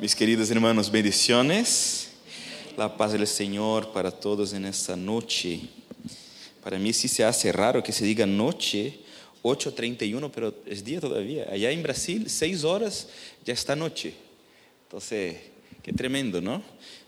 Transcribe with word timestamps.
Mis 0.00 0.14
queridos 0.14 0.48
hermanos, 0.48 0.92
bendiciones. 0.92 2.10
La 2.76 2.96
paz 2.96 3.10
del 3.10 3.26
Señor 3.26 3.90
para 3.90 4.12
todos 4.12 4.52
en 4.52 4.64
esta 4.64 4.94
noche. 4.94 5.62
Para 6.62 6.78
mí 6.78 6.92
sí 6.92 7.08
se 7.08 7.24
hace 7.24 7.50
raro 7.50 7.82
que 7.82 7.90
se 7.90 8.04
diga 8.04 8.24
noche, 8.24 9.00
8.31, 9.42 10.30
pero 10.32 10.54
es 10.66 10.84
día 10.84 11.00
todavía. 11.00 11.48
Allá 11.50 11.72
en 11.72 11.82
Brasil, 11.82 12.30
6 12.30 12.62
horas, 12.62 13.08
ya 13.44 13.52
está 13.52 13.74
noche. 13.74 14.14
Entonces, 14.84 15.36
qué 15.82 15.92
tremendo, 15.92 16.40
¿no? 16.40 16.62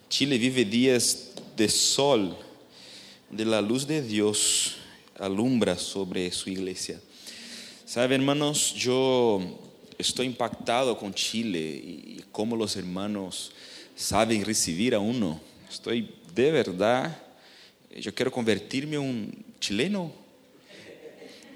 Chile 0.09 0.37
vive 0.37 0.65
días 0.65 1.31
de 1.57 1.69
sol, 1.69 2.37
de 3.31 3.45
la 3.45 3.63
luz 3.63 3.87
de 3.87 4.03
Dios 4.03 4.79
alumbra 5.17 5.79
sobre 5.79 6.33
su 6.33 6.51
iglesia. 6.51 7.01
Sabe, 7.87 8.17
hermanos, 8.17 8.75
yo 8.75 9.70
estoy 10.01 10.27
impactado 10.27 10.97
con 10.99 11.13
Chile 11.15 11.59
y 11.59 12.25
cómo 12.33 12.57
los 12.57 12.77
hermanos 12.77 13.53
saben 13.95 14.45
recibir 14.45 14.95
a 14.95 14.99
uno. 14.99 15.41
Estoy 15.69 16.15
de 16.35 16.51
verdad, 16.51 17.17
yo 17.97 18.15
quiero 18.15 18.31
convertirme 18.31 18.97
en 18.97 19.03
un 19.03 19.45
chileno. 19.61 20.13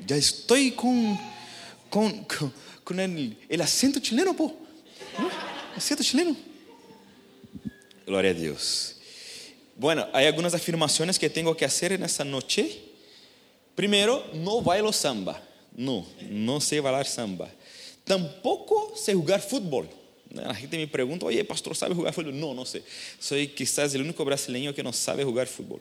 Ya 0.06 0.16
estoy 0.16 0.72
con, 0.72 1.18
con, 1.88 2.26
con, 2.82 3.00
el, 3.00 3.36
el, 3.48 3.60
acento 3.60 4.00
chileno, 4.00 4.34
po. 4.36 4.54
¿No? 5.18 5.30
Acento 5.76 6.02
chileno. 6.02 6.36
Gloria 8.06 8.32
a 8.32 8.34
Dios. 8.34 8.96
Bueno, 9.76 10.06
hay 10.12 10.26
algunas 10.26 10.54
afirmaciones 10.54 11.18
que 11.18 11.30
tengo 11.30 11.56
que 11.56 11.64
hacer 11.64 11.92
en 11.92 12.02
esta 12.02 12.24
noche. 12.24 12.80
Primero, 13.74 14.24
no 14.34 14.60
bailo 14.60 14.92
samba. 14.92 15.42
No, 15.76 16.06
no 16.30 16.60
sé 16.60 16.80
bailar 16.80 17.06
samba. 17.06 17.50
Tampoco 18.04 18.94
sé 18.96 19.14
jugar 19.14 19.40
fútbol. 19.40 19.88
La 20.30 20.54
gente 20.54 20.76
me 20.76 20.86
pregunta, 20.86 21.26
oye, 21.26 21.44
pastor, 21.44 21.76
¿sabe 21.76 21.94
jugar 21.94 22.12
fútbol? 22.12 22.38
No, 22.38 22.54
no 22.54 22.66
sé. 22.66 22.82
Soy 23.18 23.48
quizás 23.48 23.94
el 23.94 24.02
único 24.02 24.24
brasileño 24.24 24.74
que 24.74 24.82
no 24.82 24.92
sabe 24.92 25.24
jugar 25.24 25.46
fútbol. 25.46 25.80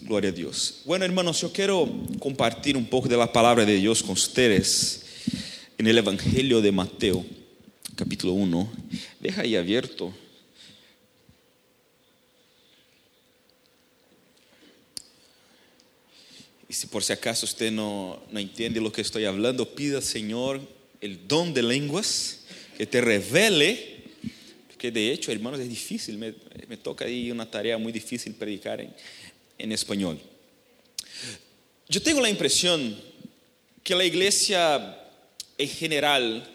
Gloria 0.00 0.30
a 0.30 0.32
Dios. 0.32 0.82
Bueno, 0.84 1.04
hermanos, 1.04 1.40
yo 1.40 1.52
quiero 1.52 1.88
compartir 2.18 2.76
un 2.76 2.86
poco 2.86 3.08
de 3.08 3.16
la 3.16 3.32
palabra 3.32 3.64
de 3.64 3.76
Dios 3.76 4.02
con 4.02 4.12
ustedes 4.12 5.04
en 5.76 5.86
el 5.86 5.98
Evangelio 5.98 6.60
de 6.60 6.72
Mateo, 6.72 7.24
capítulo 7.94 8.32
1. 8.32 8.72
Deja 9.20 9.42
ahí 9.42 9.56
abierto. 9.56 10.12
Y 16.68 16.74
si 16.74 16.86
por 16.86 17.02
si 17.02 17.12
acaso 17.12 17.46
usted 17.46 17.70
no, 17.70 18.20
no 18.30 18.40
entiende 18.40 18.80
lo 18.80 18.92
que 18.92 19.00
estoy 19.00 19.24
hablando, 19.24 19.74
pida 19.74 19.98
al 19.98 20.02
Señor 20.02 20.77
el 21.00 21.26
don 21.28 21.54
de 21.54 21.62
lenguas 21.62 22.40
que 22.76 22.86
te 22.86 23.00
revele, 23.00 24.04
porque 24.68 24.90
de 24.90 25.12
hecho, 25.12 25.32
hermanos, 25.32 25.60
es 25.60 25.68
difícil, 25.68 26.18
me, 26.18 26.34
me 26.68 26.76
toca 26.76 27.04
ahí 27.04 27.30
una 27.30 27.50
tarea 27.50 27.78
muy 27.78 27.92
difícil 27.92 28.34
predicar 28.34 28.80
en, 28.80 28.94
en 29.58 29.72
español. 29.72 30.18
Yo 31.88 32.02
tengo 32.02 32.20
la 32.20 32.30
impresión 32.30 33.00
que 33.82 33.94
la 33.94 34.04
iglesia 34.04 34.98
en 35.56 35.68
general 35.68 36.46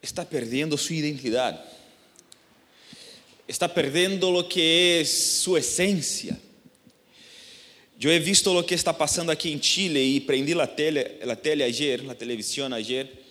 está 0.00 0.28
perdiendo 0.28 0.76
su 0.76 0.94
identidad, 0.94 1.64
está 3.46 3.72
perdiendo 3.72 4.30
lo 4.30 4.48
que 4.48 5.00
es 5.00 5.40
su 5.42 5.56
esencia. 5.56 6.38
Yo 7.98 8.10
he 8.10 8.18
visto 8.18 8.52
lo 8.52 8.66
que 8.66 8.74
está 8.74 8.96
pasando 8.96 9.30
aquí 9.30 9.52
en 9.52 9.60
Chile 9.60 10.02
y 10.02 10.18
prendí 10.20 10.54
la 10.54 10.74
tele, 10.74 11.20
la 11.24 11.36
tele 11.36 11.62
ayer, 11.62 12.02
la 12.02 12.16
televisión 12.16 12.72
ayer, 12.72 13.21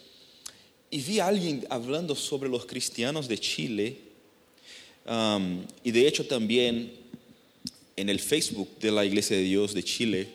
y 0.92 1.00
vi 1.00 1.20
a 1.20 1.28
alguien 1.28 1.66
hablando 1.70 2.16
sobre 2.16 2.50
los 2.50 2.66
cristianos 2.66 3.28
de 3.30 3.40
Chile, 3.40 3.98
um, 5.06 5.64
y 5.84 5.92
de 5.92 6.06
hecho 6.06 6.28
también 6.28 6.92
en 7.96 8.10
el 8.10 8.20
Facebook 8.20 8.78
de 8.80 8.92
la 8.92 9.06
Iglesia 9.06 9.38
de 9.38 9.44
Dios 9.44 9.74
de 9.74 9.84
Chile, 9.84 10.28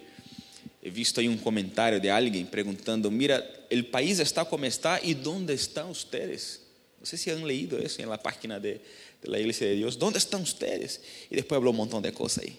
he 0.82 0.90
visto 0.90 1.20
ahí 1.20 1.28
un 1.28 1.36
comentario 1.36 2.00
de 2.00 2.10
alguien 2.10 2.46
preguntando, 2.46 3.10
mira, 3.10 3.44
el 3.68 3.86
país 3.86 4.18
está 4.18 4.46
como 4.46 4.64
está 4.64 4.98
y 5.02 5.12
¿dónde 5.12 5.52
están 5.52 5.90
ustedes? 5.90 6.62
No 7.00 7.04
sé 7.04 7.18
si 7.18 7.30
han 7.30 7.46
leído 7.46 7.78
eso 7.78 8.00
en 8.00 8.08
la 8.08 8.22
página 8.22 8.58
de, 8.58 8.80
de 9.22 9.28
la 9.28 9.38
Iglesia 9.38 9.66
de 9.66 9.74
Dios, 9.74 9.98
¿dónde 9.98 10.18
están 10.18 10.40
ustedes? 10.40 11.02
Y 11.30 11.36
después 11.36 11.56
habló 11.56 11.70
un 11.70 11.76
montón 11.76 12.02
de 12.02 12.12
cosas 12.12 12.44
ahí. 12.44 12.56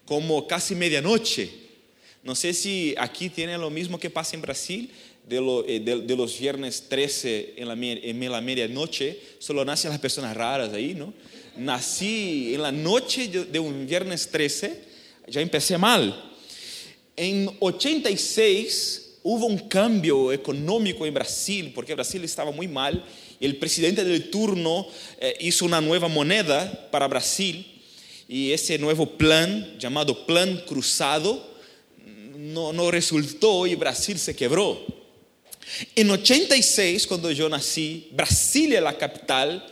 como 0.06 0.47
casi 0.47 0.75
medianoche. 0.75 1.52
No 2.24 2.34
sé 2.36 2.53
si 2.53 2.96
aquí 2.97 3.30
tiene 3.30 3.58
lo 3.58 3.69
mismo 3.69 4.00
que 4.00 4.09
pasa 4.09 4.36
en 4.36 4.42
Brasil, 4.42 4.90
de, 5.28 5.80
de, 5.80 6.16
los 6.16 6.40
viernes 6.40 6.88
13 6.90 7.53
en 7.58 7.68
la, 7.68 7.74
en 7.74 8.31
la 8.31 8.42
medianoche, 8.42 9.19
solo 9.40 9.63
nacen 9.63 9.92
las 9.92 10.00
personas 10.00 10.36
raras 10.36 10.74
ahí, 10.74 10.94
¿no? 10.94 11.13
Nací 11.58 12.53
en 12.56 12.62
la 12.62 12.72
noche 12.72 13.28
de 13.28 13.59
un 13.59 13.86
viernes 13.86 14.30
13, 14.30 14.81
ya 15.28 15.42
empecé 15.42 15.78
mal. 15.78 16.31
En 17.16 17.49
86 17.59 19.19
hubo 19.23 19.45
un 19.45 19.57
cambio 19.67 20.31
económico 20.31 21.05
en 21.05 21.13
Brasil, 21.13 21.72
porque 21.75 21.94
Brasil 21.94 22.23
estaba 22.23 22.51
muy 22.51 22.67
mal. 22.67 23.03
El 23.39 23.57
presidente 23.57 24.03
del 24.03 24.29
turno 24.29 24.88
eh, 25.19 25.35
hizo 25.41 25.66
una 25.66 25.81
nueva 25.81 26.07
moneda 26.07 26.89
para 26.91 27.07
Brasil 27.07 27.66
y 28.27 28.51
ese 28.51 28.77
nuevo 28.77 29.17
plan, 29.17 29.77
llamado 29.77 30.25
Plan 30.25 30.63
Cruzado, 30.66 31.51
no, 32.38 32.71
no 32.73 32.89
resultó 32.89 33.67
y 33.67 33.75
Brasil 33.75 34.17
se 34.17 34.35
quebró. 34.35 34.83
En 35.95 36.09
86, 36.09 37.07
cuando 37.07 37.31
yo 37.31 37.47
nací, 37.50 38.09
Brasilia, 38.12 38.81
la 38.81 38.97
capital, 38.97 39.65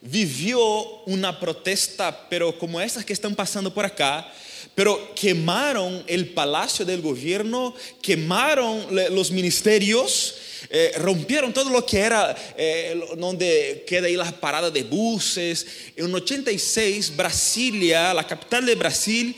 vivió 0.00 1.02
una 1.04 1.38
protesta, 1.38 2.28
pero 2.28 2.58
como 2.58 2.80
esas 2.80 3.04
que 3.04 3.12
están 3.12 3.34
pasando 3.34 3.72
por 3.72 3.84
acá, 3.84 4.32
pero 4.74 5.14
quemaron 5.14 6.04
el 6.06 6.30
palacio 6.30 6.84
del 6.84 7.00
gobierno, 7.00 7.74
quemaron 8.02 8.86
los 9.10 9.30
ministerios, 9.30 10.34
eh, 10.68 10.92
rompieron 10.96 11.52
todo 11.52 11.70
lo 11.70 11.86
que 11.86 11.98
era 11.98 12.36
eh, 12.56 13.00
donde 13.16 13.84
queda 13.86 14.06
ahí 14.06 14.16
las 14.16 14.32
paradas 14.32 14.72
de 14.72 14.82
buses. 14.82 15.66
En 15.96 16.12
86, 16.12 17.16
Brasilia, 17.16 18.12
la 18.12 18.26
capital 18.26 18.66
de 18.66 18.74
Brasil, 18.74 19.36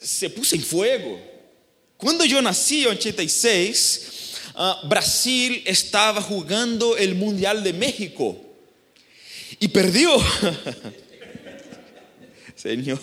se 0.00 0.30
puso 0.30 0.56
en 0.56 0.62
fuego. 0.62 1.20
Cuando 1.96 2.24
yo 2.24 2.40
nací 2.40 2.84
en 2.84 2.90
86, 2.90 4.02
uh, 4.54 4.88
Brasil 4.88 5.62
estaba 5.66 6.22
jugando 6.22 6.96
el 6.96 7.14
Mundial 7.14 7.62
de 7.64 7.72
México 7.72 8.40
y 9.58 9.68
perdió. 9.68 10.16
Señor. 12.54 13.00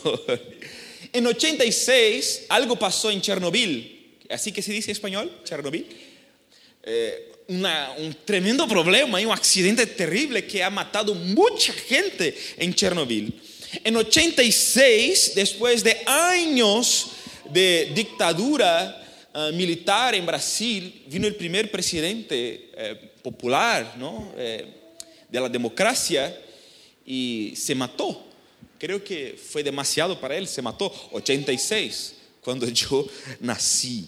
En 1.16 1.26
86 1.26 2.48
algo 2.50 2.78
pasó 2.78 3.10
en 3.10 3.22
Chernobyl, 3.22 4.18
así 4.30 4.52
que 4.52 4.62
se 4.62 4.74
dice 4.74 4.92
en 4.92 4.98
español, 4.98 5.32
Chernobyl. 5.46 5.88
eh, 6.84 7.32
un 7.48 8.18
tremendo 8.26 8.68
problema 8.68 9.22
y 9.22 9.26
un 9.26 9.32
accidente 9.32 9.86
terrible 9.86 10.46
que 10.46 10.62
ha 10.62 10.70
matado 10.70 11.16
mucha 11.16 11.72
gente 11.72 12.36
en 12.58 12.74
Chernobyl. 12.74 13.34
En 13.82 13.96
86, 13.96 15.32
después 15.36 15.86
de 15.86 16.02
años 16.06 17.12
de 17.50 17.94
dictadura 17.96 19.02
eh, 19.34 19.52
militar 19.54 20.16
en 20.16 20.26
Brasil, 20.26 21.06
vino 21.08 21.28
el 21.28 21.36
primer 21.36 21.72
presidente 21.72 22.72
eh, 22.76 23.12
popular 23.24 23.96
¿no? 23.98 24.34
De 24.36 25.40
la 25.40 25.48
democracia 25.48 26.38
y 27.06 27.54
se 27.56 27.74
mató. 27.74 28.35
Creo 28.78 29.04
que 29.04 29.38
fue 29.42 29.64
demasiado 29.64 30.20
para 30.20 30.36
él, 30.38 30.48
se 30.48 30.62
mató. 30.62 30.94
86, 31.12 32.14
cuando 32.42 32.68
yo 32.70 33.08
nací. 33.40 34.08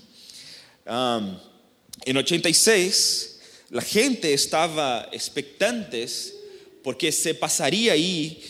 Um, 0.86 1.38
en 2.06 2.18
86, 2.18 3.40
la 3.69 3.81
gente 3.81 4.34
estaba 4.34 5.10
expectantes 5.12 6.34
porque 6.84 7.12
se 7.12 7.34
pasaría 7.34 7.94
ahí 7.94 8.42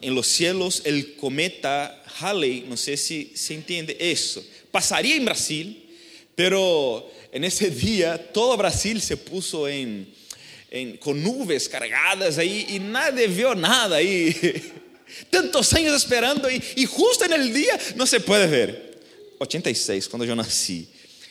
en 0.00 0.14
los 0.14 0.26
cielos 0.26 0.82
el 0.84 1.14
cometa 1.16 2.02
Halley, 2.18 2.64
no 2.68 2.76
sé 2.76 2.96
si 2.96 3.32
se 3.34 3.54
entiende 3.54 3.96
eso. 3.98 4.44
Pasaría 4.70 5.14
en 5.16 5.24
Brasil, 5.24 5.88
pero 6.34 7.08
en 7.32 7.44
ese 7.44 7.70
día 7.86 8.32
todo 8.32 8.56
Brasil 8.56 9.00
se 9.00 9.16
puso 9.16 9.68
en- 9.68 10.12
con 11.00 11.22
nubes 11.22 11.68
cargadas 11.70 12.36
ahí 12.36 12.66
y 12.70 12.78
nadie 12.80 13.28
vio 13.28 13.54
nada 13.54 13.96
ahí. 13.96 14.34
Tantos 15.30 15.72
años 15.74 15.94
esperando 15.94 16.48
y, 16.50 16.84
justo 16.86 17.24
en 17.24 17.32
el 17.32 17.52
día 17.52 17.78
no 17.94 18.06
se 18.06 18.20
puede 18.20 18.46
ver. 18.46 18.86
86, 19.38 20.08
cuando 20.08 20.24
yo 20.24 20.34
nací. 20.34 20.88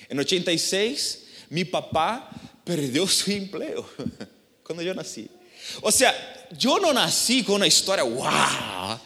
En 0.07 0.19
86, 0.19 1.24
mi 1.50 1.66
papá 1.66 2.30
perdió 2.63 3.07
su 3.07 3.31
empleo 3.31 3.88
cuando 4.63 4.83
yo 4.83 4.94
nací. 4.94 5.27
O 5.81 5.92
sea, 5.92 6.48
yo 6.57 6.80
no 6.80 6.94
nací 6.94 7.44
con 7.44 7.56
una 7.56 7.68
historia, 7.68 8.04
wow, 8.04 9.00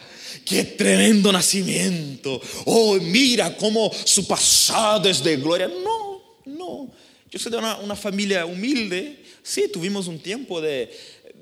qué 0.44 0.64
tremendo 0.64 1.32
nacimiento. 1.32 2.40
Oh, 2.66 2.94
mira 2.96 3.56
cómo 3.56 3.90
su 4.04 4.26
pasado 4.26 5.08
es 5.08 5.24
de 5.24 5.36
gloria. 5.36 5.68
No, 5.68 6.38
no. 6.44 6.92
Yo 7.30 7.38
soy 7.38 7.52
de 7.52 7.58
una 7.58 7.96
familia 7.96 8.44
humilde. 8.44 9.24
Sí, 9.42 9.68
tuvimos 9.72 10.06
un 10.06 10.18
tiempo 10.18 10.60
de, 10.60 10.90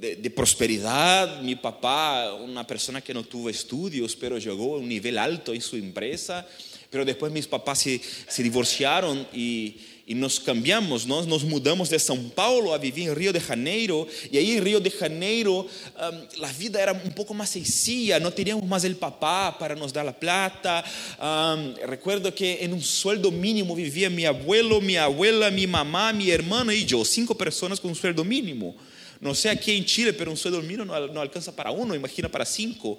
de- 0.01 0.31
prosperidad. 0.31 1.43
Mi 1.43 1.57
papá, 1.57 2.33
una 2.35 2.67
persona 2.67 3.01
que 3.01 3.15
no 3.15 3.25
tuvo 3.25 3.51
estudios, 3.51 4.15
pero 4.17 4.39
llegó 4.39 4.77
a 4.77 4.79
un 4.79 4.89
nivel 4.89 5.19
alto 5.19 5.53
en 5.53 5.61
su 5.61 5.77
empresa. 5.77 6.47
Pero 6.91 7.05
después 7.05 7.31
mis 7.31 7.47
papás 7.47 7.81
se, 7.81 8.01
se 8.29 8.43
divorciaron 8.43 9.27
y, 9.35 9.77
y 10.07 10.15
nos 10.15 10.41
cambiamos, 10.41 11.07
¿no? 11.07 11.23
nos 11.27 11.45
mudamos 11.45 11.91
de 11.91 11.99
São 11.99 12.31
Paulo 12.31 12.73
a 12.73 12.79
vivir 12.79 13.11
en 13.11 13.15
Río 13.15 13.31
de 13.31 13.41
Janeiro. 13.41 14.07
Y 14.33 14.39
ahí 14.39 14.53
en 14.53 14.65
Río 14.65 14.81
de 14.81 14.91
Janeiro 14.91 15.67
um, 15.67 16.41
la 16.41 16.51
vida 16.53 16.83
era 16.83 16.93
un 16.93 17.13
poco 17.13 17.35
más 17.35 17.51
sencilla, 17.51 18.19
no 18.19 18.33
teníamos 18.33 18.65
más 18.65 18.85
el 18.85 18.97
papá 18.97 19.55
para 19.59 19.75
nos 19.75 19.93
dar 19.93 20.07
la 20.07 20.19
plata. 20.19 20.83
Um, 21.21 21.75
recuerdo 21.87 22.35
que 22.35 22.65
en 22.65 22.73
un 22.73 22.81
sueldo 22.81 23.31
mínimo 23.31 23.75
vivía 23.75 24.09
mi 24.09 24.25
abuelo, 24.25 24.81
mi 24.81 24.97
abuela, 24.97 25.51
mi 25.51 25.67
mamá, 25.67 26.15
mi 26.15 26.31
hermana 26.31 26.73
y 26.73 26.87
yo, 26.87 27.05
cinco 27.05 27.35
personas 27.37 27.79
con 27.79 27.91
un 27.91 27.97
sueldo 27.97 28.25
mínimo. 28.25 28.75
No 29.21 29.35
sé 29.35 29.51
aquí 29.51 29.73
en 29.73 29.85
Chile, 29.85 30.13
pero 30.13 30.31
un 30.31 30.37
sueldo 30.37 30.63
mínimo 30.63 30.85
no, 30.85 31.21
alcanza 31.21 31.55
para 31.55 31.71
uno, 31.71 31.95
imagina 31.95 32.29
para 32.29 32.45
cinco. 32.45 32.99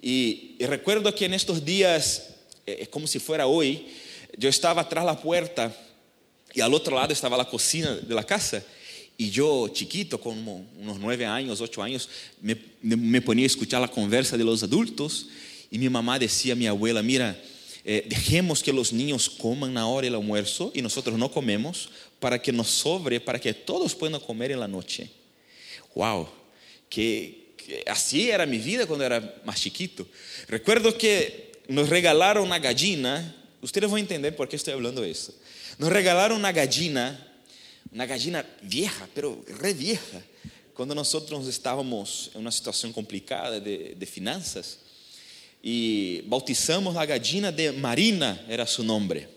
Y, 0.00 0.56
recuerdo 0.60 1.14
que 1.14 1.26
en 1.26 1.34
estos 1.34 1.64
días, 1.64 2.30
eh, 2.66 2.78
es 2.80 2.88
como 2.88 3.06
si 3.06 3.18
fuera 3.18 3.46
hoy, 3.46 3.86
yo 4.36 4.48
estaba 4.48 4.82
atrás 4.82 5.04
de 5.04 5.10
la 5.10 5.20
puerta 5.20 5.74
y 6.54 6.60
al 6.60 6.72
otro 6.72 6.96
lado 6.96 7.12
estaba 7.12 7.36
la 7.36 7.44
cocina 7.44 7.94
de 7.94 8.14
la 8.14 8.24
casa. 8.24 8.62
Y 9.18 9.30
yo, 9.30 9.68
chiquito, 9.68 10.18
como 10.18 10.66
unos 10.78 10.98
nueve 10.98 11.26
años, 11.26 11.60
ocho 11.60 11.82
años, 11.82 12.08
me, 12.40 12.56
me 12.80 13.20
ponía 13.20 13.44
a 13.44 13.46
escuchar 13.46 13.80
la 13.80 13.88
conversa 13.88 14.36
de 14.36 14.44
los 14.44 14.62
adultos. 14.62 15.28
Y 15.70 15.78
mi 15.78 15.88
mamá 15.88 16.18
decía 16.18 16.54
a 16.54 16.56
mi 16.56 16.66
abuela, 16.66 17.02
mira, 17.02 17.38
eh, 17.84 18.06
dejemos 18.08 18.62
que 18.62 18.72
los 18.72 18.92
niños 18.92 19.28
coman 19.28 19.76
ahora 19.76 20.06
el 20.06 20.14
almuerzo 20.14 20.70
y 20.74 20.82
nosotros 20.82 21.18
no 21.18 21.32
comemos 21.32 21.88
para 22.20 22.40
que 22.40 22.52
nos 22.52 22.68
sobre, 22.68 23.18
para 23.18 23.40
que 23.40 23.52
todos 23.52 23.94
puedan 23.94 24.20
comer 24.20 24.52
en 24.52 24.60
la 24.60 24.68
noche. 24.68 25.10
Wow, 25.94 26.28
que, 26.88 27.54
que 27.56 27.84
era 28.30 28.46
mi 28.46 28.58
vida 28.58 28.86
cuando 28.86 29.04
era 29.04 29.40
más 29.44 29.60
chiquito. 29.60 30.06
Recuerdo 30.48 30.96
que 30.96 31.52
nos 31.68 31.88
regalaron 31.88 32.44
una 32.44 32.58
gallina, 32.58 33.34
ustedes 33.60 33.90
a 33.92 34.00
entender 34.00 34.34
por 34.34 34.48
qué 34.48 34.56
estoy 34.56 34.74
hablando 34.74 35.04
eso. 35.04 35.34
Nos 35.78 35.90
regalaron 35.90 36.38
una 36.38 36.52
gallina, 36.52 37.26
una 37.92 38.06
gallina 38.06 38.46
vieja, 38.62 39.08
pero 39.14 39.42
re 39.60 39.74
vieja, 39.74 40.22
cuando 40.74 40.94
nosotros 40.94 41.46
estábamos 41.46 42.30
en 42.34 42.40
una 42.40 42.50
situación 42.50 42.92
complicada 42.92 43.60
de, 43.60 43.94
de 43.96 44.06
finanzas. 44.06 44.78
Bautizamos 46.24 46.94
la 46.94 47.06
gallina 47.06 47.52
de 47.52 47.72
Marina, 47.72 48.44
era 48.48 48.66
su 48.66 48.82
nombre. 48.82 49.28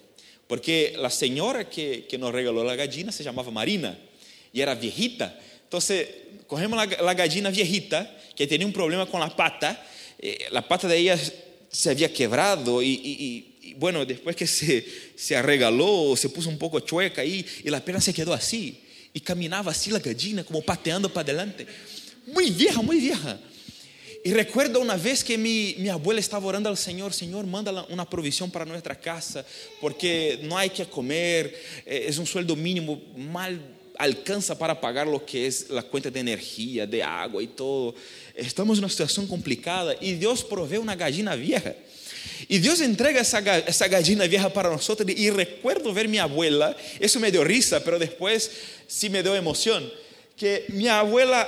Porque 0.47 0.93
la 0.97 1.09
señora 1.09 1.69
que, 1.69 2.05
que 2.07 2.17
nos 2.17 2.31
regaló 2.31 2.63
la 2.63 2.75
gallina 2.75 3.11
se 3.11 3.23
llamaba 3.23 3.51
Marina 3.51 3.97
y 4.53 4.61
era 4.61 4.75
viejita. 4.75 5.39
Entonces, 5.63 6.07
cogemos 6.47 6.77
la, 6.77 7.01
la 7.03 7.13
gallina 7.13 7.49
viejita 7.49 8.17
que 8.35 8.47
tenía 8.47 8.67
un 8.67 8.73
problema 8.73 9.05
con 9.05 9.19
la 9.19 9.35
pata. 9.35 9.85
eh, 10.19 10.45
la 10.51 10.67
pata 10.67 10.87
de 10.87 10.97
ella 10.97 11.19
se 11.71 11.89
había 11.89 12.11
quebrado 12.13 12.81
y, 12.81 12.87
y- 12.89 13.57
y- 13.61 13.73
bueno, 13.75 14.05
después 14.05 14.35
que 14.35 14.47
se, 14.47 14.85
se 15.15 15.35
arregaló, 15.35 16.15
se 16.15 16.29
puso 16.29 16.47
un 16.49 16.57
poco 16.57 16.79
chueca 16.79 17.21
ahí 17.21 17.45
y 17.63 17.69
la 17.69 17.83
pierna 17.83 17.99
se 17.99 18.13
quedó 18.13 18.33
así. 18.33 18.79
Y 19.13 19.19
caminaba 19.21 19.71
así 19.71 19.91
la 19.91 19.99
gallina, 19.99 20.43
como 20.43 20.61
pateando 20.61 21.09
para 21.11 21.23
adelante. 21.29 21.65
Muy 22.27 22.51
vieja, 22.51 22.81
muy 22.81 22.99
vieja. 22.99 23.39
Y 24.23 24.33
recuerdo 24.33 24.79
una 24.79 24.95
vez 24.97 25.23
que 25.23 25.37
mi, 25.37 25.75
mi 25.77 25.87
abuela 25.89 26.19
estaba 26.19 26.45
orando 26.47 26.67
al 26.69 26.77
Señor, 26.77 27.13
Señor, 27.13 27.45
manda 27.45 27.85
una 27.89 28.09
provisión 28.09 28.49
para 28.49 28.65
nuestra 28.65 28.99
casa, 28.99 29.45
porque 29.79 30.39
no 30.43 30.57
hay 30.57 30.69
que 30.71 30.85
comer, 30.85 31.55
eh, 31.85 32.05
es 32.07 32.17
un 32.17 32.25
sueldo 32.25 32.55
mínimo, 32.55 33.01
mal 33.15 33.59
alcanza 33.97 34.57
para 34.57 34.79
pagar 34.79 35.07
lo 35.07 35.25
que 35.25 35.47
es 35.47 35.69
la 35.69 35.83
cuenta 35.83 36.09
de 36.09 36.19
energía, 36.19 36.85
de 36.85 37.03
agua 37.03 37.41
y 37.41 37.47
todo. 37.47 37.95
Estamos 38.35 38.77
en 38.77 38.83
una 38.83 38.91
situación 38.91 39.27
complicada 39.27 39.95
y 39.99 40.13
Dios 40.13 40.43
provee 40.43 40.77
una 40.77 40.95
gallina 40.95 41.35
vieja. 41.35 41.73
Y 42.47 42.59
Dios 42.59 42.81
entrega 42.81 43.21
esa, 43.21 43.39
esa 43.59 43.87
gallina 43.87 44.25
vieja 44.25 44.49
para 44.49 44.69
nosotros. 44.69 45.09
Y 45.15 45.29
recuerdo 45.29 45.93
ver 45.93 46.07
mi 46.07 46.17
abuela, 46.17 46.75
eso 46.99 47.19
me 47.19 47.31
dio 47.31 47.43
risa, 47.43 47.83
pero 47.83 47.97
después 47.97 48.51
sí 48.87 49.09
me 49.09 49.23
dio 49.23 49.35
emoción, 49.35 49.89
que 50.35 50.65
mi 50.69 50.87
abuela 50.87 51.47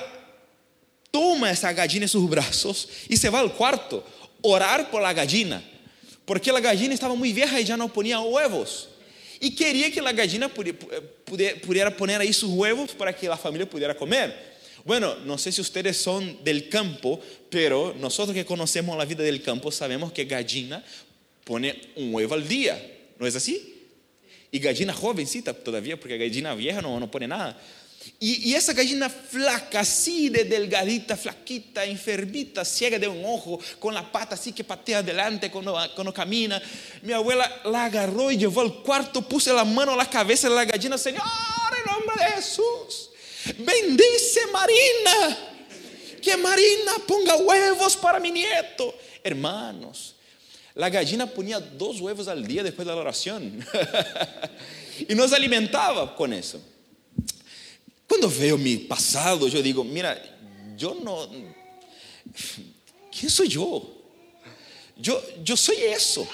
toma 1.12 1.52
esa 1.52 1.74
gallina 1.74 2.06
en 2.06 2.10
sus 2.10 2.30
brazos 2.30 2.90
y 3.10 3.18
se 3.18 3.30
va 3.30 3.40
al 3.40 3.54
cuarto 3.54 4.04
orar 4.42 4.90
por 4.90 5.02
la 5.02 5.14
gallina, 5.14 5.64
porque 6.26 6.52
la 6.52 6.60
gallina 6.60 6.94
estaba 6.94 7.16
muy 7.16 7.34
vieja 7.34 7.60
y 7.60 7.66
ya 7.66 7.78
no 7.78 7.92
ponía 7.92 8.20
huevos. 8.20 8.90
Y 9.40 9.56
quería 9.56 9.92
que 9.92 10.02
la 10.02 10.14
gallina 10.14 10.48
pude- 10.54 10.74
pudiera 11.62 11.96
poner 11.96 12.22
ahí 12.22 12.34
sus 12.34 12.50
huevos 12.50 12.92
para 12.92 13.16
que 13.16 13.28
la 13.28 13.38
familia 13.38 13.70
pudiera 13.70 13.96
comer. 13.96 14.58
Bueno, 14.84 15.16
no 15.26 15.38
sé 15.38 15.52
si 15.52 15.62
ustedes 15.62 15.98
son 15.98 16.44
del 16.44 16.70
campo, 16.70 17.20
pero 17.50 17.94
nosotros 18.00 18.34
que 18.34 18.46
conocemos 18.46 18.98
la 18.98 19.06
vida 19.06 19.24
del 19.24 19.42
campo 19.42 19.72
sabemos 19.72 20.12
que 20.12 20.26
gallina 20.26 20.84
pone 21.44 21.80
un 21.98 22.14
huevo 22.16 22.34
al 22.34 22.48
día, 22.48 22.80
¿no 23.20 23.28
es 23.28 23.36
así? 23.36 23.74
Y 24.50 24.60
gallina 24.60 24.94
jovencita 24.94 25.54
todavía, 25.54 26.00
porque 26.00 26.18
gallina 26.18 26.56
vieja 26.56 26.82
no, 26.82 27.00
no 27.00 27.12
pone 27.12 27.28
nada. 27.28 27.60
Y, 28.20 28.56
esa 28.56 28.74
gallina 28.74 29.10
flaca, 29.10 29.82
así 29.82 30.30
de 30.30 30.44
delgadita, 30.44 31.16
flaquita, 31.16 31.86
enfermita, 31.86 32.66
ciega 32.66 32.98
de 32.98 33.08
un 33.08 33.24
ojo, 33.24 33.60
con 33.80 33.94
la 33.94 34.12
pata 34.12 34.36
así 34.36 34.54
que 34.54 34.64
patea 34.64 35.00
adelante 35.00 35.52
cuando, 35.52 35.78
cuando 35.94 36.14
camina. 36.14 36.62
Mi 37.04 37.14
abuela 37.14 37.62
la 37.66 37.86
agarró 37.86 38.32
y 38.32 38.38
llevó 38.38 38.62
al 38.62 38.82
cuarto, 38.82 39.22
puse 39.22 39.54
la 39.54 39.64
mano 39.64 39.94
a 39.94 39.96
la 39.96 40.10
cabeza 40.10 40.50
de 40.50 40.56
la 40.56 40.66
gallina, 40.66 40.98
Señor, 40.98 41.22
en 41.78 41.92
nombre 41.92 42.26
de 42.26 42.32
Jesús, 42.34 43.12
bendice 43.60 44.48
Marina, 44.52 45.38
que 46.22 46.38
Marina 46.38 46.94
ponga 47.06 47.36
huevos 47.38 47.96
para 47.98 48.20
mi 48.20 48.32
nieto. 48.32 48.96
Hermanos, 49.24 50.16
la 50.74 50.90
gallina 50.90 51.28
ponía 51.28 51.60
dos 51.60 52.02
huevos 52.02 52.28
al 52.28 52.46
día 52.46 52.64
después 52.64 52.88
de 52.88 52.94
la 52.94 53.00
oración 53.00 53.66
y 55.08 55.14
nos 55.14 55.34
alimentaba 55.34 56.16
con 56.16 56.34
eso. 56.34 56.62
Cuando 58.08 58.30
veo 58.30 58.58
mi 58.58 58.78
pasado, 58.78 59.48
yo 59.48 59.62
digo, 59.62 59.84
mira, 59.84 60.18
yo 60.78 60.98
no... 61.04 61.30
¿Quién 63.12 63.30
soy 63.30 63.50
yo? 63.50 63.94
Yo, 64.96 65.22
yo 65.44 65.58
soy 65.58 65.78
eso. 65.78 66.28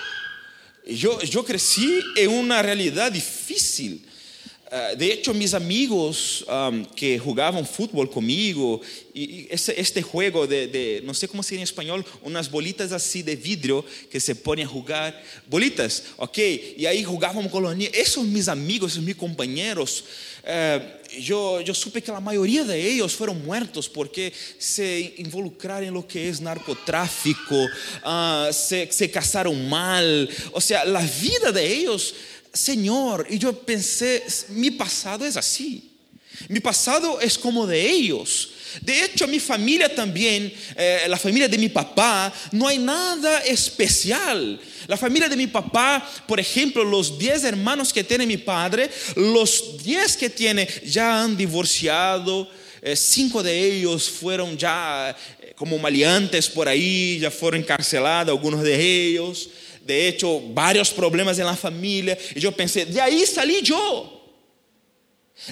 Yo, 0.85 1.19
yo 1.21 1.43
crecí 1.43 2.01
en 2.15 2.29
una 2.29 2.61
realidad 2.61 3.11
difícil. 3.11 4.05
ah, 4.69 4.93
de 4.97 5.13
hecho, 5.13 5.33
mis 5.33 5.53
amigos 5.53 6.45
um, 6.47 6.85
que 6.85 7.17
jugaban 7.17 7.65
fútbol 7.65 8.09
conmigo, 8.09 8.81
y, 9.13 9.47
este 9.49 10.01
juego 10.01 10.45
de, 10.45 11.01
no 11.05 11.13
sé 11.13 11.27
cómo 11.27 11.41
se 11.41 11.51
dice 11.51 11.61
en 11.61 11.63
español, 11.63 12.05
unas 12.23 12.49
bolitas 12.49 12.91
así 12.91 13.21
de 13.21 13.35
vidrio 13.35 13.85
que 14.11 14.19
se 14.19 14.35
ponen 14.35 14.65
a 14.67 14.69
jugar, 14.69 15.23
bolitas, 15.47 16.03
ok, 16.17 16.37
y 16.77 16.85
ahí 16.85 17.03
jugábamos 17.03 17.51
niños, 17.77 17.93
esos 17.93 18.25
mis 18.25 18.47
amigos, 18.47 18.93
esos 18.93 19.03
mis 19.03 19.15
compañeros, 19.15 20.05
eh, 20.43 21.01
yo, 21.19 21.61
supe 21.73 22.01
que 22.01 22.11
la 22.11 22.19
mayoría 22.19 22.63
de 22.63 22.87
ellos 22.87 23.15
fueron 23.15 23.43
muertos 23.45 23.89
porque 23.89 24.33
se 24.57 25.15
involucraron 25.17 25.87
en 25.87 25.93
lo 25.93 26.07
que 26.07 26.29
es 26.29 26.41
narcotráfico, 26.41 27.67
ah, 28.03 28.49
se 28.51 29.11
casaron 29.11 29.67
mal, 29.69 30.29
o 30.51 30.61
sea, 30.61 30.85
la 30.85 31.01
vida 31.01 31.51
de 31.51 31.65
ellos, 31.65 32.15
Señor, 32.53 33.27
y 33.29 33.39
yo 33.39 33.53
pensé, 33.53 34.23
mi 34.49 34.71
pasado 34.71 35.25
es 35.25 35.37
así. 35.37 35.89
Mi 36.49 36.59
pasado 36.59 37.19
es 37.19 37.37
como 37.37 37.67
de 37.67 37.89
ellos. 37.89 38.52
De 38.81 39.03
hecho, 39.03 39.27
mi 39.27 39.39
familia 39.39 39.93
también, 39.93 40.53
eh, 40.75 41.03
la 41.07 41.17
familia 41.17 41.47
de 41.47 41.57
mi 41.57 41.69
papá, 41.69 42.33
no 42.51 42.67
hay 42.67 42.77
nada 42.77 43.39
especial. 43.39 44.59
La 44.87 44.97
familia 44.97 45.29
de 45.29 45.37
mi 45.37 45.47
papá, 45.47 46.07
por 46.27 46.39
ejemplo, 46.39 46.83
los 46.83 47.17
10 47.17 47.43
hermanos 47.45 47.93
que 47.93 48.03
tiene 48.03 48.25
mi 48.25 48.37
padre, 48.37 48.89
los 49.15 49.83
10 49.83 50.17
que 50.17 50.29
tiene 50.29 50.67
ya 50.85 51.23
han 51.23 51.37
divorciado, 51.37 52.49
eh, 52.81 52.95
cinco 52.95 53.41
de 53.41 53.77
ellos 53.77 54.09
fueron 54.09 54.57
ya 54.57 55.15
eh, 55.39 55.53
como 55.55 55.77
maleantes 55.77 56.49
por 56.49 56.67
ahí, 56.67 57.17
ya 57.19 57.31
fueron 57.31 57.61
encarcelados 57.61 58.35
algunos 58.35 58.61
de 58.61 59.07
ellos. 59.07 59.49
De 59.85 60.07
hecho, 60.07 60.41
varios 60.49 60.89
problemas 60.89 61.39
en 61.39 61.45
la 61.45 61.55
familia. 61.55 62.17
Y 62.35 62.39
yo 62.39 62.51
pensé, 62.51 62.85
de 62.85 62.99
ahí 62.99 63.25
salí 63.25 63.61
yo. 63.61 64.21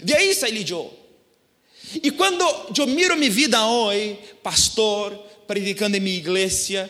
De 0.01 0.13
ahí 0.15 0.33
salí 0.33 0.63
yo. 0.63 1.00
Y 1.95 2.11
cuando 2.11 2.67
yo 2.71 2.87
miro 2.87 3.15
mi 3.15 3.29
vida 3.29 3.65
hoy, 3.65 4.17
pastor, 4.41 5.45
predicando 5.47 5.97
en 5.97 6.03
mi 6.03 6.15
iglesia, 6.15 6.89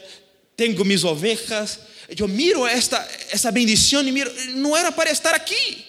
tengo 0.55 0.83
mis 0.83 1.03
ovejas, 1.03 1.79
yo 2.09 2.27
miro 2.27 2.67
esta, 2.67 3.07
esta 3.31 3.51
bendición 3.51 4.07
y 4.07 4.11
miro, 4.11 4.31
no 4.55 4.77
era 4.77 4.93
para 4.93 5.11
estar 5.11 5.33
aquí. 5.33 5.85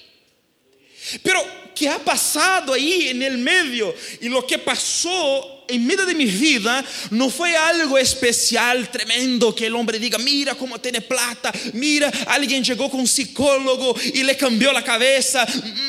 Pero, 1.23 1.45
¿qué 1.75 1.89
ha 1.89 1.99
pasado 1.99 2.73
ahí 2.73 3.09
en 3.09 3.23
el 3.23 3.39
medio? 3.39 3.95
Y 4.21 4.29
lo 4.29 4.47
que 4.47 4.59
pasó 4.59 5.62
en 5.73 5.87
medio 5.87 6.05
de 6.05 6.15
mi 6.15 6.27
vida 6.27 6.85
no 7.11 7.31
fue 7.31 7.57
algo 7.57 7.99
especial, 7.99 8.91
tremendo, 8.91 9.55
que 9.55 9.67
el 9.67 9.75
hombre 9.75 9.99
diga, 9.99 10.19
mira 10.19 10.55
cómo 10.55 10.79
tiene 10.81 11.01
plata, 11.01 11.53
mira, 11.73 12.13
alguien 12.27 12.63
llegó 12.63 12.91
con 12.91 13.01
un 13.01 13.09
psicólogo 13.09 13.95
y 14.15 14.23
le 14.23 14.37
cambió 14.37 14.73
la 14.73 14.85
cabeza. 14.85 15.47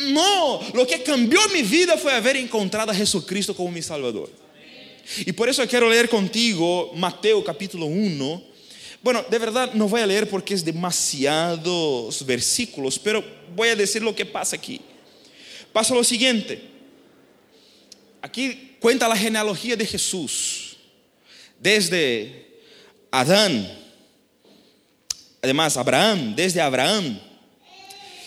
No, 0.08 0.62
lo 0.74 0.88
que 0.88 1.04
cambió 1.04 1.40
mi 1.54 1.62
vida 1.62 1.98
fue 1.98 2.14
haber 2.14 2.38
encontrado 2.38 2.92
a 2.92 2.96
Jesucristo 2.96 3.56
como 3.56 3.72
mi 3.72 3.82
Salvador. 3.82 4.32
Y 5.26 5.32
por 5.34 5.50
eso 5.50 5.68
quiero 5.68 5.90
leer 5.90 6.08
contigo 6.08 6.92
Mateo 6.96 7.44
capítulo 7.44 7.86
1. 7.86 8.44
Bueno, 9.02 9.26
de 9.30 9.38
verdad 9.38 9.74
no 9.74 9.90
voy 9.90 10.00
a 10.00 10.08
leer 10.08 10.30
porque 10.30 10.54
es 10.54 10.64
demasiados 10.64 12.26
versículos, 12.26 12.98
pero 12.98 13.24
voy 13.54 13.68
a 13.68 13.76
decir 13.76 14.02
lo 14.02 14.16
que 14.16 14.26
pasa 14.26 14.56
aquí. 14.56 14.80
Pasa 15.74 15.94
lo 15.94 16.04
siguiente. 16.04 16.62
Aquí 18.22 18.73
cuenta 18.84 19.08
la 19.08 19.16
genealogía 19.16 19.78
de 19.78 19.86
Jesús. 19.86 20.76
Desde 21.58 22.60
Adán. 23.10 23.80
Además, 25.42 25.78
Abraham, 25.78 26.36
desde 26.36 26.60
Abraham. 26.60 27.18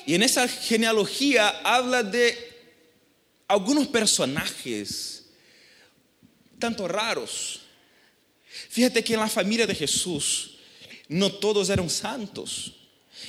Y 0.07 0.15
en 0.15 0.23
esa 0.23 0.49
genealogía 0.49 1.61
habla 1.63 2.03
de 2.03 2.35
algunos 3.47 3.87
personajes 3.89 5.27
tanto 6.59 6.89
raros. 6.89 7.61
Fíjate 8.71 9.05
que 9.05 9.13
en 9.13 9.21
la 9.21 9.29
familia 9.29 9.67
de 9.67 9.75
Jesús 9.75 10.53
no 11.07 11.31
todos 11.31 11.69
eran 11.69 11.91
santos. 11.91 12.73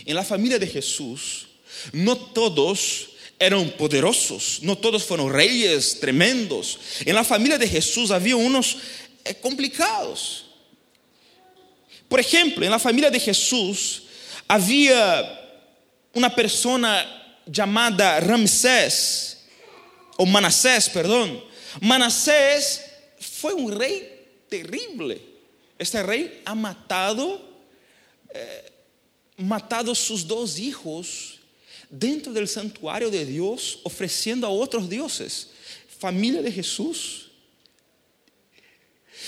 En 0.05 0.15
la 0.15 0.23
familia 0.23 0.57
de 0.57 0.67
Jesús 0.67 1.49
no 1.91 2.15
todos 2.15 3.09
eran 3.39 3.69
poderosos, 3.71 4.59
no 4.63 4.77
todos 4.77 5.03
fueron 5.03 5.31
reyes 5.31 5.99
tremendos. 5.99 6.79
En 7.05 7.13
la 7.13 7.23
familia 7.23 7.57
de 7.57 7.67
Jesús 7.67 8.09
había 8.11 8.35
unos 8.35 8.77
eh, 9.23 9.35
complicados. 9.35 10.45
Por 12.07 12.19
ejemplo, 12.19 12.65
en 12.65 12.71
la 12.71 12.79
familia 12.79 13.11
de 13.11 13.19
Jesús 13.19 14.03
había 14.47 15.39
una 16.13 16.33
persona 16.33 17.05
llamada 17.45 18.19
Ramsés, 18.19 19.45
o 20.17 20.25
Manasés, 20.25 20.89
perdón. 20.89 21.43
Manasés 21.81 22.81
fue 23.19 23.53
un 23.53 23.77
rey 23.77 24.45
terrible. 24.49 25.21
Este 25.77 26.01
rey 26.01 26.41
ha 26.43 26.55
matado, 26.55 27.39
eh, 28.33 28.71
matado 29.37 29.93
sus 29.93 30.27
dos 30.27 30.57
hijos 30.57 31.36
dentro 31.89 32.33
del 32.33 32.47
santuario 32.47 33.09
de 33.09 33.25
Dios, 33.25 33.79
ofreciendo 33.83 34.47
a 34.47 34.49
otros 34.49 34.89
dioses. 34.89 35.49
Familia 35.99 36.41
de 36.41 36.51
Jesús. 36.51 37.31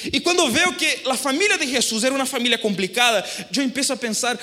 Y 0.06 0.20
cuando 0.22 0.50
veo 0.52 0.76
que 0.78 1.02
la 1.06 1.18
familia 1.18 1.58
de 1.58 1.68
Jesús 1.68 2.04
era 2.04 2.16
una 2.16 2.26
familia 2.26 2.62
complicada, 2.62 3.26
yo 3.52 3.62
empiezo 3.62 3.94
a 3.94 3.98
pensar, 3.98 4.40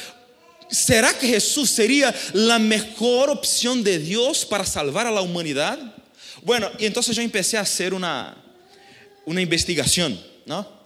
¿será 0.69 1.17
que 1.19 1.29
Jesús 1.29 1.71
sería 1.71 2.15
la 2.33 2.59
mejor 2.59 3.31
opción 3.31 3.83
de 3.83 3.99
Dios 3.99 4.45
para 4.45 4.67
salvar 4.67 5.07
a 5.07 5.11
la 5.11 5.23
humanidad? 5.23 5.79
Bueno, 6.43 6.71
y 6.79 6.87
entonces 6.87 7.17
yo 7.17 7.23
empecé 7.23 7.57
a 7.57 7.63
hacer 7.63 7.95
una, 7.95 8.37
una 9.25 9.41
investigación, 9.41 10.21
¿no? 10.45 10.77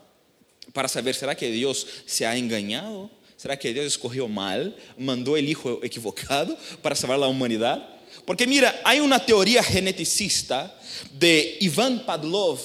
Para 0.73 0.89
saber, 0.89 1.15
¿será 1.15 1.35
que 1.35 1.51
Dios 1.51 1.87
se 2.07 2.27
ha 2.27 2.37
engañado? 2.37 3.11
¿Será 3.41 3.59
que 3.59 3.73
Dios 3.73 3.87
escogió 3.87 4.29
mal? 4.29 4.77
¿Mandó 4.99 5.35
el 5.35 5.49
hijo 5.49 5.81
equivocado 5.83 6.59
para 6.83 6.95
salvar 6.95 7.19
la 7.19 7.27
humanidad? 7.27 7.89
Porque 8.27 8.47
mira, 8.47 8.83
hay 8.85 9.01
una 9.01 9.25
teoría 9.25 9.63
geneticista 9.63 10.79
de 11.19 11.57
Ivan 11.61 12.05
Pavlov 12.05 12.61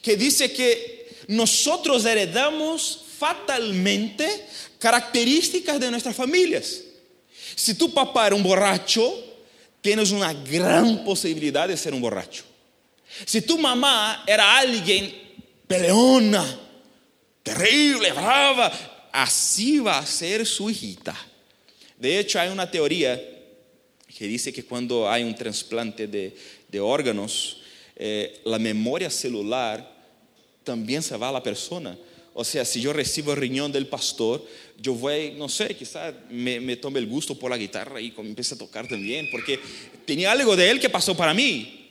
que 0.00 0.16
dice 0.16 0.52
que 0.52 1.12
nosotros 1.26 2.04
heredamos 2.04 3.04
fatalmente 3.18 4.46
características 4.78 5.80
de 5.80 5.90
nuestras 5.90 6.14
familias. 6.14 6.82
Si 7.56 7.74
tu 7.74 7.92
papá 7.92 8.28
era 8.28 8.36
un 8.36 8.44
borracho, 8.44 9.12
tienes 9.80 10.12
una 10.12 10.32
gran 10.32 11.02
posibilidad 11.04 11.66
de 11.66 11.76
ser 11.76 11.94
un 11.94 12.00
borracho. 12.00 12.44
Si 13.26 13.42
tu 13.42 13.58
mamá 13.58 14.22
era 14.24 14.56
alguien 14.56 15.12
peleona, 15.66 16.60
terrible, 17.42 18.12
brava, 18.12 18.91
así 19.12 19.78
va 19.78 19.98
a 19.98 20.06
ser 20.06 20.46
su 20.46 20.70
hijita. 20.70 21.16
De 21.98 22.18
hecho, 22.18 22.40
hay 22.40 22.48
una 22.48 22.68
teoría 22.70 23.20
que 24.16 24.26
dice 24.26 24.52
que 24.52 24.64
cuando 24.64 25.08
hay 25.08 25.22
un 25.22 25.34
trasplante 25.34 26.06
de, 26.06 26.80
órganos, 26.80 27.58
eh, 27.94 28.40
la 28.44 28.58
memoria 28.58 29.10
celular 29.10 29.92
también 30.64 31.02
se 31.02 31.16
va 31.16 31.28
a 31.28 31.32
la 31.32 31.42
persona. 31.42 31.96
O 32.34 32.44
sea, 32.44 32.64
si 32.64 32.80
yo 32.80 32.92
recibo 32.92 33.34
riñón 33.34 33.70
del 33.70 33.86
pastor, 33.86 34.44
yo 34.80 34.94
voy, 34.94 35.32
no 35.36 35.48
sé, 35.48 35.76
quizás 35.76 36.14
me, 36.30 36.60
me 36.60 36.76
tome 36.76 36.98
el 36.98 37.06
gusto 37.06 37.38
por 37.38 37.50
la 37.50 37.58
guitarra 37.58 38.00
y 38.00 38.12
empiece 38.16 38.54
a 38.54 38.58
tocar 38.58 38.88
también, 38.88 39.28
porque 39.30 39.60
tenía 40.06 40.32
algo 40.32 40.56
de 40.56 40.70
él 40.70 40.80
que 40.80 40.88
pasó 40.88 41.14
para 41.14 41.34
mí. 41.34 41.81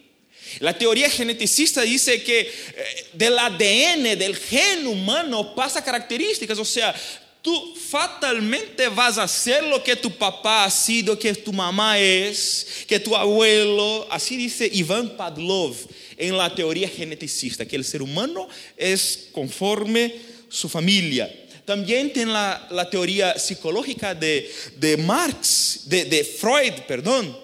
La 0.60 0.78
teoría 0.78 1.10
geneticista 1.10 1.82
dice 1.82 2.24
que 2.24 2.42
eh, 2.42 3.06
del 3.14 3.38
ADN, 3.38 4.18
del 4.18 4.36
gen 4.36 4.88
humano, 4.88 5.56
pasa 5.56 5.84
características, 5.84 6.58
o 6.58 6.66
sea, 6.66 6.94
tú 7.42 7.76
fatalmente 7.76 8.88
vas 8.90 9.18
a 9.18 9.28
ser 9.28 9.64
lo 9.64 9.84
que 9.84 9.96
tu 9.96 10.12
papá 10.12 10.66
ha 10.66 10.70
sido, 10.70 11.18
que 11.18 11.34
tu 11.34 11.52
mamá 11.52 11.98
es, 11.98 12.86
que 12.88 13.00
tu 13.00 13.16
abuelo, 13.16 14.08
así 14.12 14.38
dice 14.38 14.70
Ivan 14.72 15.18
Pavlov 15.18 15.76
en 16.18 16.38
la 16.38 16.54
teoría 16.54 16.88
geneticista, 16.88 17.66
que 17.66 17.76
el 17.76 17.86
ser 17.86 18.02
humano 18.02 18.48
es 18.78 19.30
conforme 19.32 20.14
su 20.50 20.70
familia. 20.70 21.34
También 21.66 22.12
tiene 22.12 22.32
la, 22.34 22.68
la 22.72 22.90
teoría 22.90 23.38
psicológica 23.40 24.14
de, 24.14 24.52
de 24.78 24.98
Marx, 24.98 25.82
de, 25.86 26.06
de 26.06 26.24
Freud, 26.24 26.74
perdón, 26.88 27.36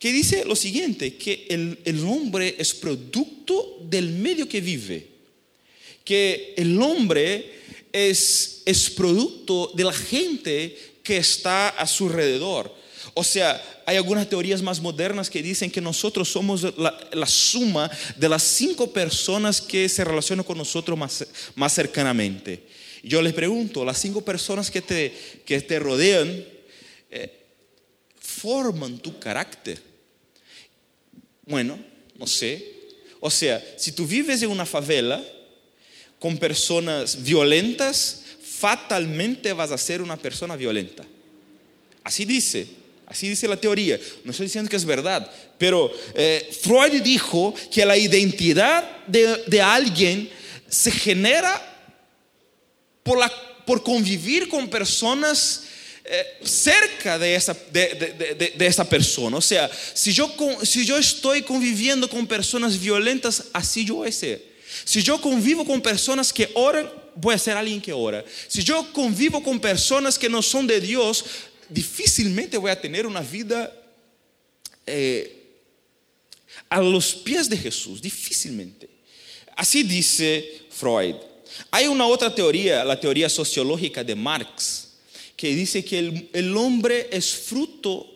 que 0.00 0.12
dice 0.12 0.46
lo 0.46 0.56
siguiente, 0.56 1.16
que 1.16 1.46
el, 1.50 1.78
el, 1.84 2.02
hombre 2.04 2.56
es 2.58 2.72
producto 2.72 3.78
del 3.82 4.08
medio 4.08 4.48
que 4.48 4.62
vive, 4.62 5.06
que 6.02 6.54
el 6.56 6.80
hombre 6.80 7.60
es, 7.92 8.62
es 8.64 8.88
producto 8.88 9.70
de 9.74 9.84
la 9.84 9.92
gente 9.92 10.74
que 11.02 11.18
está 11.18 11.68
a 11.68 11.86
su 11.86 12.06
alrededor. 12.06 12.74
O 13.12 13.22
sea, 13.22 13.62
hay 13.84 13.98
algunas 13.98 14.26
teorías 14.26 14.62
más 14.62 14.80
modernas 14.80 15.28
que 15.28 15.42
dicen 15.42 15.70
que 15.70 15.82
nosotros 15.82 16.30
somos 16.30 16.62
la, 16.78 16.98
la 17.12 17.26
suma 17.26 17.90
de 18.16 18.28
las 18.30 18.42
cinco 18.42 18.90
personas 18.90 19.60
que 19.60 19.86
se 19.86 20.02
relacionan 20.02 20.46
con 20.46 20.56
nosotros 20.56 20.98
más, 20.98 21.26
más 21.54 21.74
cercanamente. 21.74 22.64
Yo 23.02 23.20
les 23.20 23.34
pregunto, 23.34 23.84
las 23.84 23.98
cinco 23.98 24.22
personas 24.22 24.70
que 24.70 24.80
te, 24.80 25.12
que 25.44 25.60
te 25.60 25.78
rodean 25.78 26.42
eh, 27.10 27.44
forman 28.18 28.98
tu 28.98 29.18
carácter. 29.18 29.89
Bueno, 31.50 31.76
no 32.16 32.26
sé. 32.28 32.64
O 33.18 33.28
sea, 33.28 33.62
si 33.76 33.90
tú 33.90 34.06
vives 34.06 34.40
en 34.42 34.50
una 34.50 34.64
favela 34.64 35.22
con 36.20 36.38
personas 36.38 37.22
violentas, 37.22 38.22
fatalmente 38.40 39.52
vas 39.52 39.72
a 39.72 39.78
ser 39.78 40.00
una 40.00 40.16
persona 40.16 40.54
violenta. 40.54 41.04
Así 42.04 42.24
dice, 42.24 42.68
así 43.04 43.28
dice 43.28 43.48
la 43.48 43.56
teoría. 43.56 43.98
No 44.22 44.30
estoy 44.30 44.46
diciendo 44.46 44.70
que 44.70 44.76
es 44.76 44.84
verdad, 44.84 45.28
pero 45.58 45.92
eh, 46.14 46.48
Freud 46.62 47.02
dijo 47.02 47.52
que 47.72 47.84
la 47.84 47.96
identidad 47.96 49.04
de, 49.08 49.60
alguien 49.60 50.30
se 50.68 50.92
genera 50.92 51.60
por, 53.02 53.18
la, 53.18 53.30
por 53.66 53.82
convivir 53.82 54.48
con 54.48 54.70
personas 54.70 55.64
cerca 56.42 57.18
de 57.18 57.34
esa, 57.34 57.56
de, 57.72 58.52
de, 58.56 58.66
esa, 58.66 58.88
persona. 58.88 59.36
O 59.36 59.40
sea, 59.40 59.70
si 59.94 60.12
yo, 60.12 60.34
si 60.62 60.84
yo 60.84 60.96
estoy 60.96 61.42
conviviendo 61.42 62.08
con 62.08 62.26
personas 62.26 62.78
violentas, 62.78 63.44
así 63.52 63.84
yo 63.84 63.96
voy 63.96 64.08
a 64.08 64.12
ser. 64.12 64.50
Si 64.84 65.02
yo 65.02 65.20
convivo 65.20 65.64
con 65.64 65.80
personas 65.80 66.32
que 66.32 66.50
oran, 66.54 66.90
voy 67.14 67.34
a 67.34 67.38
ser 67.38 67.56
alguien 67.56 67.80
que 67.80 67.92
ora. 67.92 68.24
Si 68.48 68.62
yo 68.62 68.92
convivo 68.92 69.42
con 69.42 69.60
personas 69.60 70.18
que 70.18 70.28
no 70.28 70.42
son 70.42 70.66
de 70.66 70.80
Dios, 70.80 71.24
difícilmente 71.68 72.58
voy 72.58 72.70
a 72.70 72.80
tener 72.80 73.06
una 73.06 73.20
vida 73.20 73.72
eh, 74.86 75.36
a 76.68 76.80
los 76.80 77.14
pies 77.14 77.48
de 77.48 77.56
Jesús, 77.56 78.00
difícilmente. 78.00 78.88
Así 79.56 79.82
dice 79.82 80.62
Freud. 80.70 81.16
Hay 81.70 81.86
una 81.86 82.06
otra 82.06 82.34
teoría, 82.34 82.84
la 82.84 82.98
teoría 82.98 83.28
sociológica 83.28 84.02
de 84.02 84.14
Marx, 84.14 84.89
que 85.40 85.54
dice 85.54 85.82
que 85.82 85.98
el, 85.98 86.28
el 86.34 86.54
hombre 86.54 87.08
es 87.10 87.32
fruto 87.34 88.06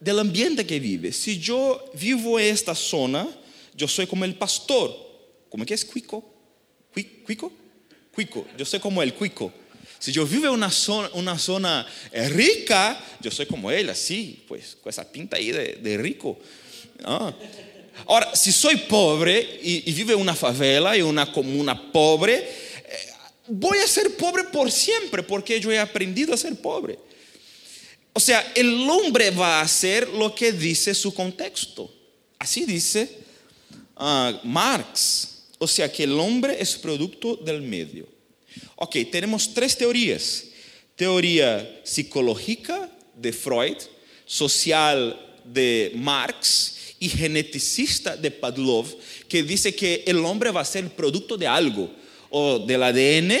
del 0.00 0.18
ambiente 0.18 0.66
que 0.66 0.80
vive. 0.80 1.12
Si 1.12 1.38
yo 1.38 1.92
vivo 1.94 2.40
en 2.40 2.52
esta 2.52 2.74
zona, 2.74 3.28
yo 3.72 3.86
soy 3.86 4.08
como 4.08 4.24
el 4.24 4.34
pastor. 4.34 4.92
¿Cómo 5.48 5.64
que 5.64 5.74
es 5.74 5.84
cuico? 5.84 6.28
¿Cuico? 6.92 7.52
Cuico. 8.12 8.44
Yo 8.58 8.64
soy 8.64 8.80
como 8.80 9.00
el 9.00 9.14
cuico. 9.14 9.52
Si 10.00 10.10
yo 10.10 10.26
vivo 10.26 10.46
en 10.46 10.54
una 10.54 10.72
zona, 10.72 11.08
una 11.12 11.38
zona 11.38 11.86
eh, 12.10 12.28
rica, 12.28 13.00
yo 13.20 13.30
soy 13.30 13.46
como 13.46 13.70
él, 13.70 13.88
así, 13.88 14.42
pues, 14.48 14.76
con 14.82 14.90
esa 14.90 15.08
pinta 15.08 15.36
ahí 15.36 15.52
de, 15.52 15.74
de 15.76 15.98
rico. 15.98 16.36
Ahora, 18.06 18.34
si 18.34 18.50
soy 18.50 18.74
pobre 18.74 19.60
y, 19.62 19.88
y 19.88 19.92
vivo 19.92 20.14
en 20.14 20.18
una 20.18 20.34
favela, 20.34 20.96
en 20.96 21.04
una 21.04 21.30
comuna 21.30 21.92
pobre, 21.92 22.44
voy 23.50 23.78
a 23.78 23.86
ser 23.86 24.16
pobre 24.16 24.44
por 24.44 24.70
siempre 24.70 25.22
porque 25.22 25.60
yo 25.60 25.72
he 25.72 25.78
aprendido 25.78 26.32
a 26.32 26.36
ser 26.36 26.54
pobre. 26.56 26.98
O 28.12 28.20
sea, 28.20 28.52
el 28.54 28.88
hombre 28.88 29.30
va 29.30 29.60
a 29.60 29.62
hacer 29.62 30.08
lo 30.08 30.34
que 30.34 30.52
dice 30.52 30.94
su 30.94 31.12
contexto. 31.12 31.92
Así 32.38 32.64
dice 32.64 33.08
uh, 33.96 34.46
Marx. 34.46 35.42
O 35.58 35.66
sea 35.66 35.90
que 35.92 36.04
el 36.04 36.18
hombre 36.18 36.56
es 36.60 36.76
producto 36.76 37.36
del 37.36 37.60
medio. 37.60 38.08
Ok, 38.76 38.96
tenemos 39.10 39.52
tres 39.52 39.76
teorías. 39.76 40.44
Teoría 40.96 41.80
psicológica 41.84 42.90
de 43.14 43.32
Freud, 43.32 43.76
social 44.26 45.38
de 45.44 45.92
Marx 45.96 46.76
y 46.98 47.08
geneticista 47.08 48.16
de 48.16 48.30
Pavlov, 48.30 48.86
que 49.28 49.42
dice 49.42 49.74
que 49.74 50.04
el 50.06 50.24
hombre 50.24 50.50
va 50.50 50.60
a 50.60 50.64
ser 50.64 50.88
producto 50.90 51.36
de 51.36 51.46
algo 51.46 51.90
o 52.30 52.58
del 52.58 52.82
ADN 52.82 53.32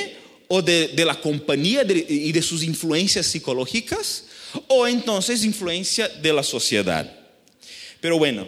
o 0.48 0.60
de, 0.62 0.92
la 1.04 1.20
compañía 1.20 1.86
y 2.08 2.32
de 2.32 2.42
sus 2.42 2.64
influencias 2.64 3.26
psicológicas 3.26 4.24
o 4.66 4.86
entonces 4.86 5.44
influencia 5.44 6.08
de 6.08 6.32
la 6.32 6.42
sociedad. 6.42 7.10
Pero 8.00 8.18
bueno, 8.18 8.46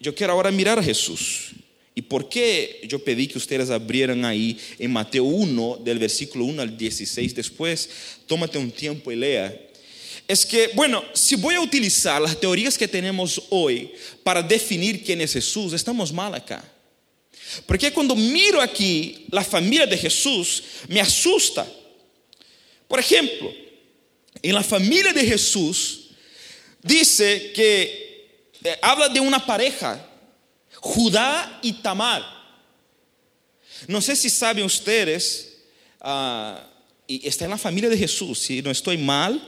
yo 0.00 0.14
quiero 0.14 0.32
ahora 0.32 0.50
mirar 0.50 0.78
a 0.78 0.82
Jesús. 0.82 1.50
¿Y 1.94 2.02
por 2.02 2.28
qué 2.28 2.80
yo 2.86 3.02
pedí 3.02 3.26
que 3.26 3.38
ustedes 3.38 3.70
abrieran 3.70 4.24
ahí 4.24 4.56
en 4.78 4.92
Mateo 4.92 5.24
1, 5.24 5.80
del 5.84 5.98
versículo 5.98 6.44
1 6.44 6.62
al 6.62 6.78
16 6.78 7.34
después? 7.34 7.90
Tómate 8.26 8.56
un 8.56 8.70
tiempo 8.70 9.10
y 9.10 9.16
lea. 9.16 9.52
Es 10.28 10.46
que, 10.46 10.70
bueno, 10.74 11.02
si 11.12 11.34
voy 11.34 11.56
a 11.56 11.60
utilizar 11.60 12.22
las 12.22 12.38
teorías 12.38 12.78
que 12.78 12.86
tenemos 12.86 13.42
hoy 13.50 13.90
para 14.22 14.42
definir 14.42 15.02
quién 15.02 15.20
es 15.20 15.32
Jesús, 15.32 15.72
estamos 15.72 16.12
mal 16.12 16.34
acá. 16.34 16.64
Porque 17.66 17.92
cuando 17.92 18.14
miro 18.14 18.60
aquí 18.60 19.26
la 19.30 19.44
familia 19.44 19.86
de 19.86 19.96
Jesús, 19.96 20.62
me 20.88 21.00
asusta. 21.00 21.66
Por 22.86 22.98
ejemplo, 22.98 23.52
en 24.42 24.54
la 24.54 24.62
familia 24.62 25.12
de 25.12 25.24
Jesús 25.24 26.10
dice 26.82 27.52
que 27.54 28.42
eh, 28.64 28.78
habla 28.82 29.08
de 29.08 29.20
una 29.20 29.44
pareja, 29.44 30.04
Judá 30.74 31.58
y 31.62 31.74
Tamar. 31.74 32.24
No 33.86 34.00
sé 34.00 34.16
si 34.16 34.30
saben 34.30 34.64
ustedes, 34.64 35.58
ah, 36.00 36.64
y 37.06 37.26
está 37.26 37.44
en 37.44 37.52
la 37.52 37.58
familia 37.58 37.88
de 37.88 37.96
Jesús, 37.96 38.38
si 38.38 38.60
no 38.62 38.70
estoy 38.70 38.98
mal, 38.98 39.40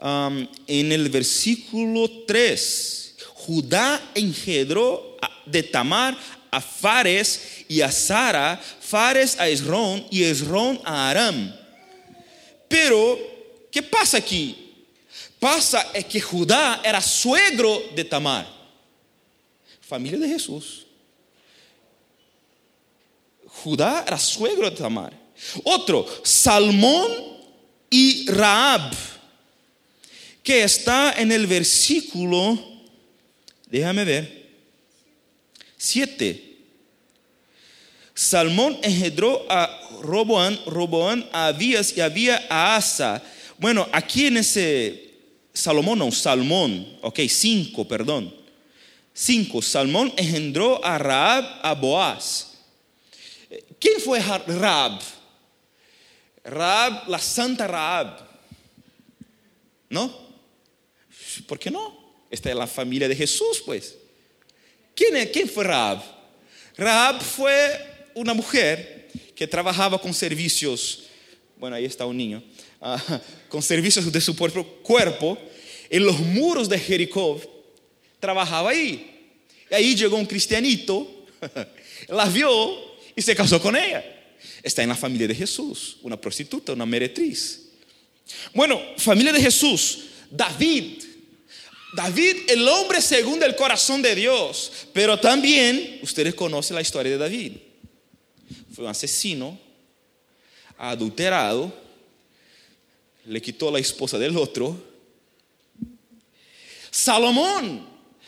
en 0.00 0.92
el 0.92 1.08
versículo 1.08 2.08
3, 2.26 3.14
Judá 3.34 4.12
engendró 4.14 5.16
de 5.46 5.62
Tamar 5.62 6.16
a 6.50 6.60
Fares 6.60 7.64
y 7.68 7.80
a 7.80 7.90
Sara, 7.90 8.60
Fares 8.80 9.38
a 9.38 9.48
Esrón 9.48 10.06
y 10.10 10.24
Esrón 10.24 10.80
a 10.84 11.10
Aram. 11.10 11.54
Pero, 12.68 13.18
¿qué 13.70 13.82
pasa 13.82 14.18
aquí? 14.18 14.68
Pasa 15.38 15.90
es 15.94 16.04
que 16.04 16.20
Judá 16.20 16.80
era 16.84 17.00
suegro 17.00 17.80
de 17.94 18.04
Tamar, 18.04 18.46
familia 19.80 20.18
de 20.18 20.28
Jesús. 20.28 20.86
Judá 23.46 24.04
era 24.06 24.18
suegro 24.18 24.68
de 24.68 24.76
Tamar. 24.76 25.12
Otro, 25.64 26.06
Salmón 26.24 27.38
y 27.88 28.28
Raab, 28.28 28.92
que 30.42 30.64
está 30.64 31.14
en 31.16 31.30
el 31.30 31.46
versículo, 31.46 32.58
déjame 33.66 34.04
ver, 34.04 34.37
7. 35.78 36.56
Salmón 38.14 38.78
engendró 38.82 39.46
a 39.48 39.80
Roboán, 40.02 40.58
Roboán 40.66 41.28
a 41.32 41.46
Abías 41.46 41.96
y 41.96 42.00
Abías 42.00 42.42
a 42.50 42.76
Asa. 42.76 43.22
Bueno, 43.58 43.88
aquí 43.92 44.26
en 44.26 44.38
ese 44.38 45.14
Salomón, 45.52 46.00
no, 46.00 46.12
Salmón, 46.12 46.98
ok, 47.02 47.20
5, 47.28 47.86
perdón. 47.88 48.34
5. 49.12 49.62
Salmón 49.62 50.12
engendró 50.16 50.84
a 50.84 50.98
Raab 50.98 51.60
a 51.62 51.74
Boaz. 51.74 52.58
¿Quién 53.80 54.00
fue 54.00 54.20
Raab? 54.20 55.00
Raab, 56.44 57.08
la 57.08 57.18
santa 57.18 57.66
Raab. 57.66 58.26
¿No? 59.90 60.28
¿Por 61.46 61.58
qué 61.58 61.70
no? 61.70 62.24
Esta 62.30 62.50
es 62.50 62.56
la 62.56 62.66
familia 62.66 63.08
de 63.08 63.16
Jesús, 63.16 63.62
pues. 63.64 63.96
¿Quién, 64.98 65.48
fue 65.48 65.62
Raab? 65.62 66.02
Raab 66.76 67.22
fue 67.22 67.54
una 68.14 68.34
mujer 68.34 69.08
que 69.36 69.46
trabajaba 69.46 70.00
con 70.00 70.12
servicios, 70.12 71.04
bueno, 71.56 71.76
ahí 71.76 71.84
está 71.84 72.04
un 72.04 72.16
niño, 72.16 72.42
ah, 72.80 73.20
con 73.48 73.62
servicios 73.62 74.10
de 74.10 74.20
su 74.20 74.34
propio 74.34 74.66
cuerpo 74.82 75.38
en 75.88 76.04
los 76.04 76.18
muros 76.18 76.68
de 76.68 76.80
Jericó. 76.80 77.40
Trabajaba 78.18 78.70
ahí. 78.70 79.36
Y 79.70 79.74
ahí 79.74 79.94
llegó 79.94 80.16
un 80.16 80.26
cristianito, 80.26 81.26
la 82.08 82.24
vio 82.24 82.98
y 83.14 83.22
se 83.22 83.36
casó 83.36 83.62
con 83.62 83.76
ella. 83.76 84.04
Está 84.64 84.82
en 84.82 84.88
la 84.88 84.96
familia 84.96 85.28
de 85.28 85.34
Jesús, 85.36 85.98
una 86.02 86.20
prostituta, 86.20 86.72
una 86.72 86.86
meretriz. 86.86 87.68
Bueno, 88.52 88.80
familia 88.96 89.32
de 89.32 89.42
Jesús, 89.42 90.06
David 90.28 91.07
David, 91.92 92.36
el 92.48 92.66
hombre 92.68 93.00
según 93.00 93.42
el 93.42 93.56
corazón 93.56 94.02
de 94.02 94.14
Dios. 94.14 94.72
Pero 94.92 95.18
también, 95.18 96.00
ustedes 96.02 96.34
conocen 96.34 96.76
la 96.76 96.82
historia 96.82 97.12
de 97.12 97.18
David. 97.18 97.52
Fue 98.74 98.84
un 98.84 98.90
asesino, 98.90 99.58
adulterado, 100.76 101.72
le 103.26 103.42
quitó 103.42 103.70
la 103.70 103.78
esposa 103.78 104.18
del 104.18 104.36
otro. 104.36 104.76
Salomón, 106.90 107.86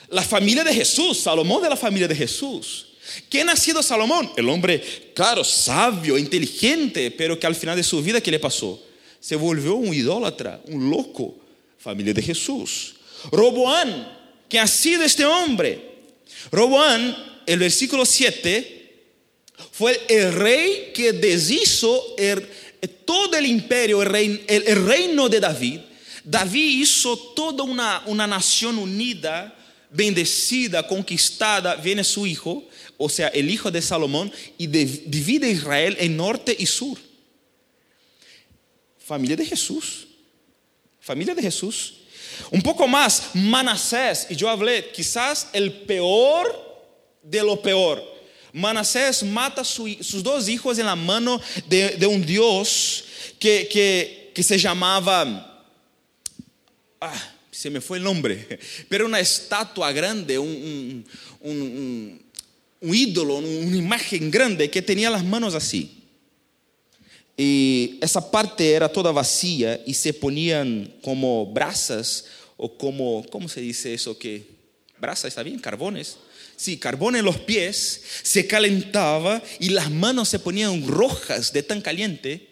la 0.08 0.22
familia 0.22 0.64
de 0.64 0.74
Jesús, 0.74 1.20
Salomón 1.20 1.62
de 1.62 1.70
la 1.70 1.76
familia 1.76 2.08
de 2.08 2.16
Jesús. 2.16 2.86
¿Quién 3.28 3.48
ha 3.48 3.56
sido 3.56 3.82
Salomón? 3.82 4.30
El 4.36 4.48
hombre, 4.48 5.12
claro, 5.14 5.42
sabio, 5.42 6.16
inteligente, 6.18 7.10
pero 7.10 7.38
que 7.38 7.46
al 7.46 7.56
final 7.56 7.76
de 7.76 7.82
su 7.82 8.02
vida, 8.02 8.20
¿qué 8.20 8.30
le 8.30 8.38
pasó? 8.38 8.80
Se 9.18 9.36
volvió 9.36 9.74
un 9.74 9.92
idólatra, 9.92 10.60
un 10.66 10.90
loco. 10.90 11.36
Familia 11.78 12.12
de 12.12 12.22
Jesús. 12.22 12.96
Roboán, 13.30 14.18
que 14.48 14.58
ha 14.58 14.66
sido 14.66 15.04
este 15.04 15.24
hombre. 15.24 15.90
Roboán, 16.50 17.16
el 17.46 17.58
versículo 17.58 18.04
7, 18.04 18.80
fue 19.72 20.00
el 20.08 20.32
rey 20.32 20.92
que 20.94 21.12
deshizo 21.12 22.16
todo 23.04 23.36
el 23.36 23.46
imperio, 23.46 24.02
el, 24.02 24.86
reino 24.86 25.28
de 25.28 25.40
David. 25.40 25.80
David 26.24 26.80
hizo 26.82 27.16
toda 27.34 27.64
una, 27.64 28.02
una 28.06 28.26
nación 28.26 28.78
unida 28.78 29.56
bendecida, 29.90 30.86
conquistada, 30.86 31.74
viene 31.76 32.04
su 32.04 32.26
hijo, 32.26 32.64
o 32.96 33.08
sea, 33.08 33.28
el 33.28 33.50
hijo 33.50 33.70
de 33.70 33.82
Salomón, 33.82 34.32
y 34.56 34.66
divide 34.66 35.50
Israel 35.50 35.96
en 35.98 36.16
norte 36.16 36.54
y 36.56 36.66
sur. 36.66 36.98
Familia 38.98 39.36
de 39.36 39.46
Jesús. 39.46 40.06
Familia 41.00 41.34
de 41.34 41.42
Jesús. 41.42 41.99
Un 42.50 42.62
poco 42.62 42.88
más, 42.88 43.30
Manasés, 43.34 44.26
y 44.30 44.36
yo 44.36 44.48
hablé, 44.48 44.90
quizás 44.90 45.48
el 45.52 45.72
peor 45.72 46.70
de 47.22 47.42
lo 47.42 47.60
peor. 47.60 48.02
Manasés 48.52 49.22
mata 49.22 49.64
sus 49.64 50.22
dos 50.22 50.48
hijos 50.48 50.78
en 50.78 50.86
la 50.86 50.96
mano 50.96 51.40
de, 51.68 52.06
un 52.06 52.24
Dios 52.24 53.04
que, 53.38 54.32
que, 54.34 54.42
se 54.42 54.58
llamaba... 54.58 55.46
Ah, 57.00 57.34
se 57.50 57.70
me 57.70 57.80
fue 57.80 57.98
el 57.98 58.04
nombre, 58.04 58.58
pero 58.88 59.06
una 59.06 59.20
estatua 59.20 59.92
grande, 59.92 60.38
un, 60.38 61.04
un, 61.40 62.20
ídolo, 62.82 63.36
una 63.36 63.76
imagen 63.76 64.30
grande 64.30 64.70
que 64.70 64.82
tenía 64.82 65.10
las 65.10 65.24
manos 65.24 65.54
así. 65.54 65.99
Y 67.36 67.98
esa 68.00 68.30
parte 68.30 68.72
era 68.72 68.88
toda 68.88 69.12
vacía 69.12 69.80
y 69.86 69.94
se 69.94 70.12
ponían 70.12 70.94
como 71.02 71.46
brasas 71.46 72.26
o 72.56 72.76
como, 72.76 73.24
¿cómo 73.30 73.48
se 73.48 73.60
dice 73.60 73.94
eso? 73.94 74.18
Que 74.18 74.46
brasa 74.98 75.28
está 75.28 75.42
bien, 75.42 75.58
carbones. 75.58 76.18
Sí, 76.56 76.76
carbón 76.76 77.16
en 77.16 77.24
los 77.24 77.38
pies, 77.38 78.02
se 78.22 78.46
calentaba 78.46 79.42
y 79.58 79.70
las 79.70 79.90
manos 79.90 80.28
se 80.28 80.38
ponían 80.38 80.86
rojas 80.86 81.54
de 81.54 81.62
tan 81.62 81.80
caliente. 81.80 82.50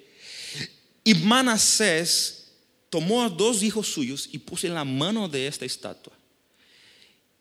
Y 1.04 1.12
Manasés 1.12 2.46
tomó 2.88 3.22
a 3.22 3.28
dos 3.28 3.62
hijos 3.62 3.86
suyos 3.86 4.28
y 4.32 4.38
puso 4.38 4.66
en 4.66 4.74
la 4.74 4.84
mano 4.84 5.28
de 5.28 5.46
esta 5.46 5.66
estatua. 5.66 6.14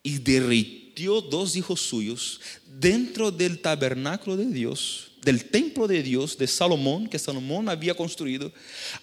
Y 0.03 0.17
derritió 0.17 1.21
dos 1.21 1.55
hijos 1.55 1.79
suyos 1.79 2.41
dentro 2.65 3.31
del 3.31 3.59
tabernáculo 3.59 4.35
de 4.35 4.47
Dios, 4.47 5.11
del 5.27 5.43
templo 5.49 5.89
de 5.89 6.01
Dios 6.01 6.37
de 6.37 6.47
Salomón, 6.47 7.09
que 7.09 7.19
Salomón 7.19 7.67
había 7.67 7.93
construido. 7.93 8.49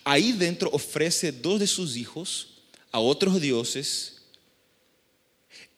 Ahí 0.04 0.32
dentro 0.32 0.70
ofrece 0.72 1.30
dos 1.30 1.60
de 1.60 1.66
sus 1.66 1.98
hijos 1.98 2.62
a 2.90 2.98
otros 2.98 3.42
dioses. 3.42 4.22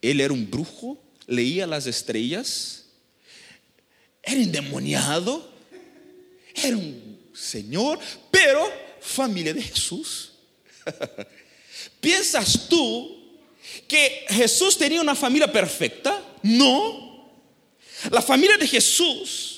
Él 0.01 0.21
era 0.21 0.33
un 0.33 0.49
brujo, 0.49 1.03
leía 1.27 1.67
las 1.67 1.89
estrellas, 1.89 2.85
era 4.23 4.41
endemoniado, 4.41 5.51
era 6.55 6.77
un 6.77 7.19
señor, 7.35 7.99
pero 8.31 8.73
familia 9.01 9.53
de 9.53 9.63
Jesús. 9.63 10.31
¿Piensas 12.01 12.69
tú 12.69 13.37
que 13.89 14.27
Jesús 14.29 14.79
tenía 14.79 15.01
una 15.01 15.17
familia 15.17 15.51
perfecta? 15.51 16.25
No. 16.41 17.33
La 18.13 18.23
familia 18.23 18.57
de 18.57 18.69
Jesús 18.69 19.56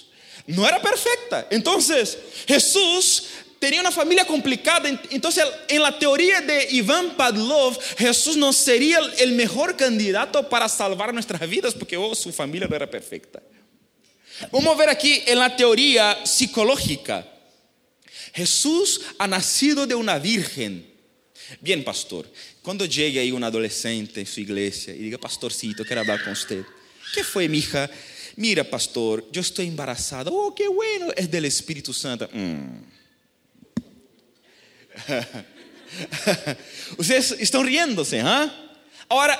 no 0.48 0.66
era 0.66 0.80
perfecta. 0.80 1.46
Entonces, 1.50 2.18
Jesús 2.46 3.24
tenía 3.58 3.80
una 3.80 3.90
familia 3.90 4.26
complicada. 4.26 4.88
Entonces, 5.10 5.44
en 5.68 5.82
la 5.82 5.98
teoría 5.98 6.40
de 6.40 6.68
Iván 6.70 7.16
Padlov, 7.16 7.78
Jesús 7.98 8.36
no 8.36 8.52
sería 8.52 8.98
el 9.18 9.32
mejor 9.32 9.76
candidato 9.76 10.48
para 10.48 10.68
salvar 10.68 11.12
nuestras 11.12 11.46
vidas 11.48 11.74
porque 11.74 11.98
oh, 11.98 12.14
su 12.14 12.32
familia 12.32 12.66
no 12.66 12.74
era 12.74 12.90
perfecta. 12.90 13.42
Vamos 14.50 14.74
a 14.74 14.78
ver 14.78 14.88
aquí 14.88 15.22
en 15.26 15.38
la 15.38 15.54
teoría 15.54 16.24
psicológica. 16.24 17.26
Jesús 18.32 19.02
ha 19.18 19.26
nacido 19.26 19.86
de 19.86 19.94
una 19.94 20.18
virgen. 20.18 20.90
Bien, 21.60 21.84
pastor, 21.84 22.30
cuando 22.62 22.86
llegue 22.86 23.20
ahí 23.20 23.32
un 23.32 23.44
adolescente 23.44 24.20
en 24.20 24.26
su 24.26 24.40
iglesia 24.40 24.94
y 24.94 24.98
diga, 24.98 25.18
pastorcito, 25.18 25.84
quiero 25.84 26.00
hablar 26.00 26.22
con 26.22 26.32
usted. 26.32 26.62
¿Qué 27.14 27.24
fue, 27.24 27.48
mi 27.48 27.58
hija? 27.58 27.90
Mira, 28.38 28.62
pastor, 28.62 29.26
yo 29.32 29.40
estoy 29.40 29.66
embarazada. 29.66 30.30
Oh, 30.32 30.54
qué 30.54 30.68
bueno, 30.68 31.08
es 31.16 31.28
del 31.28 31.46
Espíritu 31.46 31.92
Santo. 31.92 32.28
Mm. 32.32 32.84
Ustedes 36.98 37.32
están 37.32 37.66
riéndose, 37.66 38.20
¿ah? 38.20 38.48
Ahora, 39.08 39.36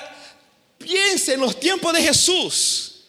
piensen 0.79 1.35
en 1.35 1.41
los 1.43 1.61
tiempos 1.61 1.93
de 1.93 2.03
Jesús, 2.03 3.05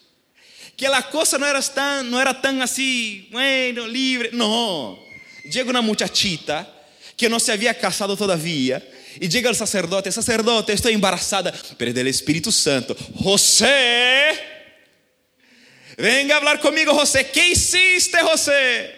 que 0.76 0.88
la 0.88 1.10
cosa 1.10 1.38
no 1.38 1.46
era 1.46 1.60
tan, 1.60 2.08
no 2.08 2.20
era 2.20 2.40
tan 2.40 2.62
así, 2.62 3.28
bueno, 3.32 3.88
libre. 3.88 4.30
No, 4.32 4.96
llega 5.42 5.70
una 5.70 5.80
muchachita 5.80 6.72
que 7.16 7.28
no 7.28 7.40
se 7.40 7.50
había 7.50 7.76
casado 7.76 8.16
todavía. 8.16 8.80
Y 9.18 9.28
llega 9.28 9.50
el 9.50 9.56
sacerdote, 9.56 10.12
sacerdote, 10.12 10.72
estoy 10.72 10.92
embarazada, 10.92 11.52
pero 11.76 11.92
del 11.92 12.06
Espíritu 12.06 12.52
Santo. 12.52 12.96
José, 13.16 14.49
venga 15.96 16.34
a 16.34 16.38
hablar 16.38 16.60
conmigo, 16.60 16.94
José. 16.94 17.30
¿Qué 17.30 17.48
hiciste, 17.50 18.18
José? 18.20 18.94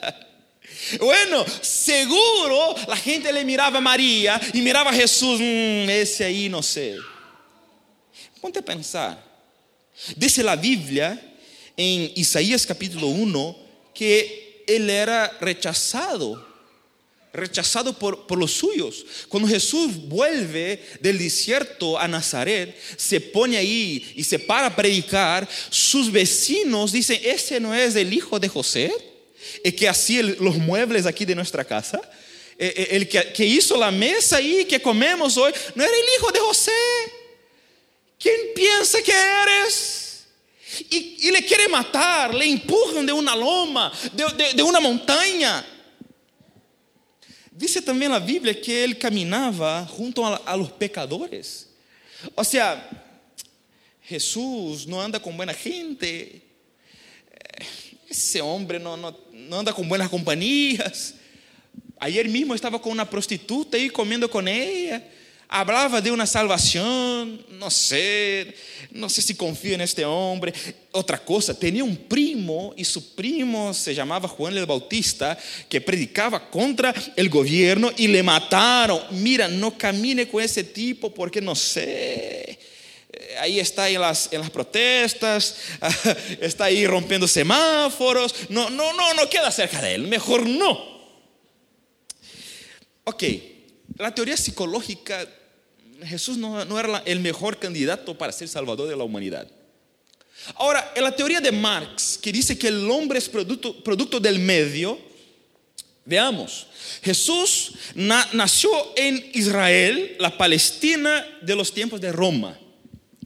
bueno, 1.00 1.44
seguro 1.60 2.74
la 2.88 2.96
gente 2.96 3.32
le 3.32 3.44
miraba 3.44 3.78
a 3.78 3.80
María 3.80 4.40
y 4.52 4.60
miraba 4.60 4.90
a 4.90 4.94
Jesús, 4.94 5.40
mm, 5.40 5.88
ese 5.88 6.24
ahí 6.24 6.48
no 6.48 6.62
sé. 6.62 6.96
Ponte 8.40 8.58
a 8.58 8.62
pensar. 8.62 9.22
Dice 10.16 10.42
la 10.42 10.56
Biblia 10.56 11.20
en 11.76 12.12
Isaías 12.16 12.66
capítulo 12.66 13.08
1 13.08 13.56
que 13.94 14.64
él 14.66 14.88
era 14.88 15.36
rechazado 15.40 16.49
rechazado 17.32 17.96
por, 17.98 18.26
por, 18.26 18.38
los 18.38 18.52
suyos. 18.52 19.04
Cuando 19.28 19.48
Jesús 19.48 20.08
vuelve 20.08 20.84
del 21.00 21.18
desierto 21.18 21.98
a 21.98 22.08
Nazaret, 22.08 22.76
se 22.96 23.20
pone 23.20 23.56
ahí 23.56 24.12
y 24.16 24.24
se 24.24 24.38
para 24.38 24.66
a 24.66 24.76
predicar, 24.76 25.48
sus 25.70 26.10
vecinos 26.10 26.92
dicen, 26.92 27.20
ese 27.22 27.60
no 27.60 27.74
es 27.74 27.94
el 27.96 28.12
hijo 28.12 28.38
de 28.40 28.48
José, 28.48 28.92
el 29.62 29.74
que 29.74 29.88
hacía 29.88 30.22
los 30.22 30.56
muebles 30.56 31.06
aquí 31.06 31.24
de 31.24 31.34
nuestra 31.34 31.64
casa, 31.64 32.00
el 32.58 33.08
que, 33.08 33.46
hizo 33.46 33.76
la 33.78 33.90
mesa 33.90 34.36
ahí 34.36 34.66
que 34.66 34.82
comemos 34.82 35.36
hoy, 35.38 35.52
no 35.74 35.82
era 35.82 35.92
el 35.92 36.14
hijo 36.18 36.30
de 36.30 36.40
José. 36.40 36.72
¿Quién 38.18 38.36
piensa 38.54 39.00
que 39.02 39.12
eres? 39.12 40.24
Y, 40.90 41.30
le 41.30 41.44
quiere 41.44 41.68
matar, 41.68 42.34
le 42.34 42.44
empujan 42.44 43.06
de 43.06 43.12
una 43.12 43.34
loma, 43.34 43.90
de 44.54 44.62
una 44.62 44.78
montaña. 44.78 45.64
Dice 47.60 47.82
también 47.82 48.10
la 48.10 48.18
Biblia 48.18 48.58
que 48.58 48.82
él 48.82 48.96
caminaba 48.96 49.84
junto 49.84 50.24
a, 50.24 50.56
los 50.56 50.72
pecadores. 50.72 51.68
O 52.34 52.42
sea, 52.42 52.88
Jesús 54.02 54.86
no 54.86 55.02
anda 55.02 55.20
con 55.20 55.36
buena 55.36 55.52
gente. 55.52 56.40
Ese 58.08 58.40
hombre 58.40 58.78
no, 58.80 58.96
no, 58.96 59.14
no 59.30 59.58
anda 59.58 59.74
con 59.74 59.86
buenas 59.86 60.08
compañías. 60.08 61.16
Ayer 61.98 62.30
mismo 62.30 62.54
estaba 62.54 62.80
con 62.80 62.92
una 62.92 63.04
prostituta 63.08 63.76
ahí 63.76 63.90
comiendo 63.90 64.30
con 64.30 64.48
ella 64.48 65.06
hablaba 65.52 66.00
de 66.00 66.12
una 66.12 66.26
salvación, 66.26 67.44
no 67.50 67.70
sé, 67.70 68.54
no 68.92 69.08
sé 69.08 69.20
si 69.20 69.34
confío 69.34 69.74
en 69.74 69.80
este 69.80 70.04
hombre. 70.04 70.54
Otra 70.92 71.18
cosa, 71.18 71.58
tenía 71.58 71.82
un 71.82 71.96
primo 71.96 72.72
y 72.76 72.84
su 72.84 73.16
primo 73.16 73.74
se 73.74 73.92
llamaba 73.92 74.28
Juan 74.28 74.56
el 74.56 74.64
Bautista, 74.64 75.36
que 75.68 75.80
predicaba 75.80 76.48
contra 76.48 76.94
el 77.16 77.28
gobierno 77.28 77.90
y 77.96 78.06
le 78.06 78.22
mataron. 78.22 79.00
Mira, 79.10 79.48
no 79.48 79.76
camine 79.76 80.28
con 80.28 80.40
ese 80.40 80.62
tipo 80.62 81.12
porque 81.12 81.40
no 81.40 81.56
sé. 81.56 82.58
Eh, 83.12 83.36
ahí 83.40 83.58
está 83.58 83.88
en 83.88 84.00
las, 84.00 84.32
en 84.32 84.42
las 84.42 84.50
protestas, 84.50 85.56
está 86.40 86.66
ahí 86.66 86.86
rompiendo 86.86 87.26
semáforos. 87.26 88.36
No, 88.50 88.70
no, 88.70 88.92
no, 88.92 89.14
no 89.14 89.28
queda 89.28 89.50
cerca 89.50 89.82
de 89.82 89.96
él, 89.96 90.06
mejor 90.06 90.46
no. 90.46 90.90
Ok, 93.02 93.24
la 93.96 94.14
teoría 94.14 94.36
psicológica 94.36 95.26
Jesús 96.04 96.36
no, 96.36 96.78
era 96.78 97.02
el 97.06 97.20
mejor 97.20 97.58
candidato 97.58 98.16
para 98.16 98.32
ser 98.32 98.48
salvador 98.48 98.88
de 98.88 98.96
la 98.96 99.04
humanidad. 99.04 99.48
Ahora, 100.54 100.92
en 100.94 101.04
la 101.04 101.14
teoría 101.14 101.40
de 101.40 101.52
Marx, 101.52 102.18
que 102.20 102.32
dice 102.32 102.58
que 102.58 102.68
el 102.68 102.90
hombre 102.90 103.18
es 103.18 103.28
producto, 103.28 103.82
producto 103.82 104.18
del 104.18 104.38
medio, 104.38 104.98
veamos, 106.04 106.66
Jesús 107.02 107.72
nació 107.94 108.70
en 108.96 109.30
Israel, 109.34 110.16
la 110.18 110.36
Palestina 110.36 111.26
de 111.42 111.54
los 111.54 111.72
tiempos 111.72 112.00
de 112.00 112.12
Roma. 112.12 112.58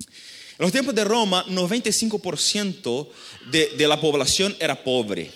En 0.06 0.62
los 0.62 0.72
tiempos 0.72 0.94
de 0.94 1.04
Roma, 1.04 1.44
95% 1.46 3.08
de, 3.50 3.70
de 3.76 3.88
la 3.88 4.00
población 4.00 4.56
era 4.60 4.82
pobre. 4.82 5.30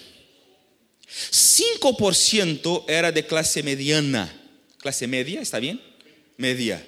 5% 1.08 2.84
era 2.88 3.10
de 3.10 3.26
clase 3.26 3.62
mediana. 3.62 4.32
¿Clase 4.78 5.06
media? 5.06 5.40
¿Está 5.40 5.58
bien? 5.58 5.80
Media. 6.36 6.86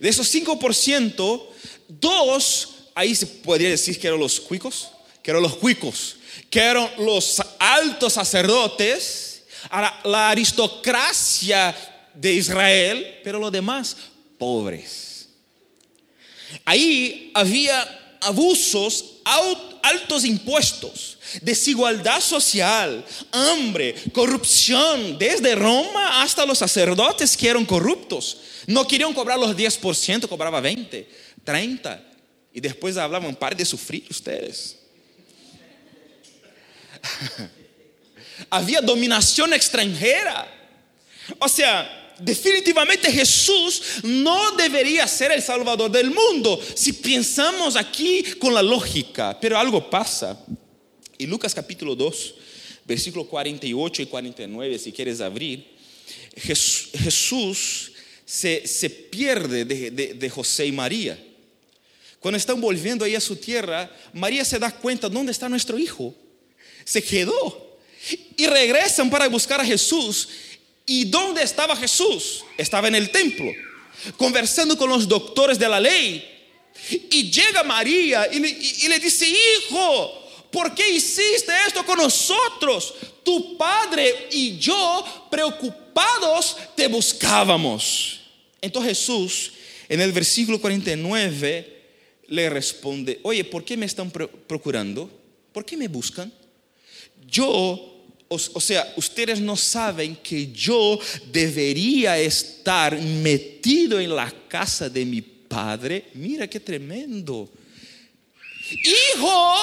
De 0.00 0.08
esos 0.08 0.32
5%, 0.32 1.46
dos, 1.88 2.68
ahí 2.94 3.14
se 3.14 3.26
podría 3.26 3.70
decir 3.70 3.98
que 3.98 4.06
eran 4.06 4.20
los 4.20 4.40
cuicos, 4.40 4.88
que 5.22 5.30
eran 5.30 5.42
los 5.42 5.56
cuicos, 5.56 6.16
que 6.50 6.60
eran 6.60 6.90
los 6.98 7.40
altos 7.58 8.12
sacerdotes, 8.12 9.44
la 10.04 10.30
aristocracia 10.30 11.74
de 12.14 12.32
Israel, 12.32 13.20
pero 13.24 13.38
los 13.38 13.50
demás 13.50 13.96
pobres. 14.38 15.28
Ahí 16.64 17.30
había 17.34 18.16
abusos, 18.20 19.16
altos 19.84 20.24
impuestos, 20.24 21.18
desigualdad 21.42 22.20
social, 22.20 23.04
hambre, 23.30 23.94
corrupción, 24.12 25.18
desde 25.18 25.54
Roma 25.54 26.22
hasta 26.22 26.46
los 26.46 26.58
sacerdotes 26.58 27.36
que 27.36 27.48
eran 27.48 27.64
corruptos. 27.64 28.38
No 28.66 28.86
querían 28.86 29.12
cobrar 29.12 29.38
los 29.38 29.56
10%, 29.56 30.28
cobraba 30.28 30.60
20, 30.60 31.08
30. 31.44 32.02
Y 32.52 32.60
después 32.60 32.96
hablaban, 32.96 33.34
par 33.36 33.56
de 33.56 33.64
sufrir 33.64 34.04
ustedes. 34.10 34.78
Había 38.50 38.80
dominación 38.80 39.52
extranjera. 39.52 40.50
O 41.38 41.48
sea, 41.48 42.03
definitivamente 42.18 43.10
Jesús 43.10 43.82
no 44.02 44.52
debería 44.52 45.06
ser 45.06 45.32
el 45.32 45.42
Salvador 45.42 45.90
del 45.90 46.10
mundo 46.10 46.60
si 46.74 46.92
pensamos 46.92 47.76
aquí 47.76 48.22
con 48.38 48.54
la 48.54 48.62
lógica, 48.62 49.38
pero 49.40 49.58
algo 49.58 49.88
pasa. 49.88 50.38
Y 51.18 51.26
Lucas 51.26 51.54
capítulo 51.54 51.94
2, 51.94 52.34
versículo 52.84 53.26
48 53.26 54.02
y 54.02 54.06
49, 54.06 54.78
si 54.78 54.92
quieres 54.92 55.20
abrir, 55.20 55.66
Jesús 56.36 57.92
se, 58.24 58.90
pierde 59.10 59.64
de, 59.64 59.90
de 60.14 60.30
José 60.30 60.66
y 60.66 60.72
María. 60.72 61.18
Cuando 62.24 62.38
están 62.38 62.58
volviendo 62.58 63.04
ahí 63.04 63.14
a 63.14 63.20
su 63.20 63.36
tierra, 63.36 63.94
María 64.14 64.46
se 64.46 64.58
da 64.58 64.70
cuenta, 64.70 65.10
¿dónde 65.10 65.30
está 65.30 65.46
nuestro 65.46 65.78
hijo? 65.78 66.14
Se 66.84 67.02
quedó. 67.02 67.78
Y 68.36 68.46
regresan 68.46 69.10
para 69.10 69.28
buscar 69.28 69.60
a 69.60 69.64
Jesús. 69.64 70.28
¿Y 70.86 71.06
dónde 71.06 71.42
estaba 71.42 71.76
Jesús? 71.76 72.44
Estaba 72.58 72.88
en 72.88 72.94
el 72.94 73.10
templo, 73.10 73.50
conversando 74.16 74.76
con 74.76 74.90
los 74.90 75.08
doctores 75.08 75.58
de 75.58 75.68
la 75.68 75.80
ley. 75.80 76.30
Y 77.10 77.30
llega 77.30 77.62
María 77.62 78.28
y 78.30 78.38
le, 78.40 78.98
dice, 78.98 79.26
hijo, 79.26 80.28
¿por 80.50 80.74
qué 80.74 80.90
hiciste 80.90 81.52
esto 81.66 81.84
con 81.86 81.98
nosotros? 81.98 82.94
Tu 83.22 83.56
padre 83.56 84.28
y 84.32 84.58
yo, 84.58 85.28
preocupados, 85.30 86.56
te 86.76 86.88
buscábamos. 86.88 88.20
Entonces 88.60 88.98
Jesús, 88.98 89.52
en 89.88 90.00
el 90.00 90.12
versículo 90.12 90.60
49, 90.60 91.82
le 92.28 92.50
responde, 92.50 93.20
oye, 93.22 93.44
¿por 93.44 93.64
qué 93.64 93.76
me 93.76 93.86
están 93.86 94.10
procurando? 94.10 95.10
¿Por 95.52 95.64
qué 95.64 95.76
me 95.76 95.88
buscan? 95.88 96.32
Yo 97.26 97.93
o, 98.28 98.60
sea, 98.60 98.92
ustedes 98.96 99.40
no 99.40 99.56
saben 99.56 100.16
que 100.16 100.50
yo 100.52 100.98
debería 101.30 102.18
estar 102.18 102.98
metido 102.98 104.00
en 104.00 104.14
la 104.14 104.32
casa 104.48 104.88
de 104.88 105.04
mi 105.04 105.20
padre. 105.20 106.10
Mira 106.14 106.48
qué 106.48 106.58
tremendo. 106.58 107.48
Hijo, 108.70 109.54